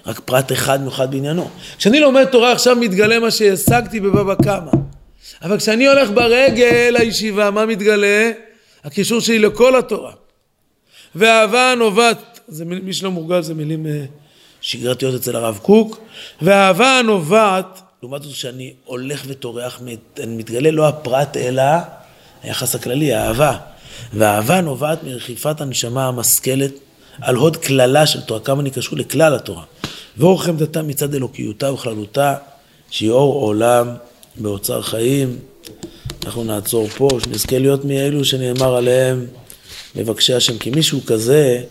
רק 0.06 0.20
פרט 0.20 0.52
אחד 0.52 0.82
מיוחד 0.82 1.12
בעניינו. 1.12 1.50
כשאני 1.78 2.00
לומד 2.00 2.26
תורה 2.26 2.52
עכשיו 2.52 2.76
מתגלה 2.76 3.20
מה 3.20 3.32
שהשגתי 3.32 4.00
בבבא 4.00 4.36
קמא. 4.36 4.72
אבל 5.42 5.58
כשאני 5.58 5.88
הולך 5.88 6.10
ברגל 6.10 6.96
לישיבה, 7.00 7.52
מה 7.52 7.66
מתגלה? 7.66 8.32
הקישור 8.84 9.20
שלי 9.20 9.40
לכל 9.40 9.76
התורה. 9.76 10.12
והאהבה 11.16 11.72
הנובעת, 11.72 12.40
זה 12.48 12.66
מי 12.66 12.94
שלא 12.94 13.12
מורגל 13.12 13.42
זה 13.42 13.54
מילים 13.54 13.88
אה, 13.88 14.06
שגרתיות 14.62 15.16
אצל 15.16 15.36
הרב 15.36 15.60
קוק, 15.62 16.00
והאהבה 16.42 17.00
הנובעת, 17.00 17.82
לעומת 18.04 18.24
זאת 18.24 18.36
שאני 18.36 18.74
הולך 18.86 19.24
וטורח, 19.28 19.82
מתגלה 20.28 20.72
לא 20.72 20.88
הפרט 20.88 21.38
אלא 21.38 21.64
היחס 22.44 22.76
הכללי, 22.76 23.14
האהבה. 23.14 23.58
והאהבה 24.14 24.62
נובעת 24.62 25.04
מרחיפת 25.04 25.62
הנשמה 25.62 26.08
המשכלת 26.08 26.72
על 27.22 27.36
הוד 27.36 27.58
קללה 27.58 28.08
של 28.08 28.22
תורה, 28.22 28.40
כמה 28.40 28.62
נקשרו 28.62 28.98
לכלל 28.98 29.36
התורה. 29.36 29.64
ואור 30.18 30.44
חמדתה 30.44 30.82
מצד 30.82 31.16
אלוקיותה 31.16 31.74
וכללותה, 31.74 32.36
שהיא 32.90 33.10
אור 33.10 33.34
עולם 33.34 33.88
באוצר 34.38 34.82
חיים. 34.82 35.40
אנחנו 36.26 36.44
נעצור 36.44 36.88
פה, 36.88 37.10
שנזכה 37.24 37.60
להיות 37.60 37.86
מאלו 37.86 38.26
שנאמר 38.26 38.76
עליהם 38.76 39.26
מבקשי 39.96 40.34
השם, 40.34 40.58
כי 40.58 40.70
מישהו 40.70 41.06
כזה, 41.06 41.64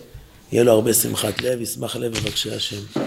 יהיה 0.53 0.65
לו 0.65 0.73
הרבה 0.73 0.95
שמחת 0.95 1.43
לב, 1.43 1.61
ישמח 1.61 1.97
לב 1.97 2.19
מבקשי 2.19 2.55
השם. 2.55 3.01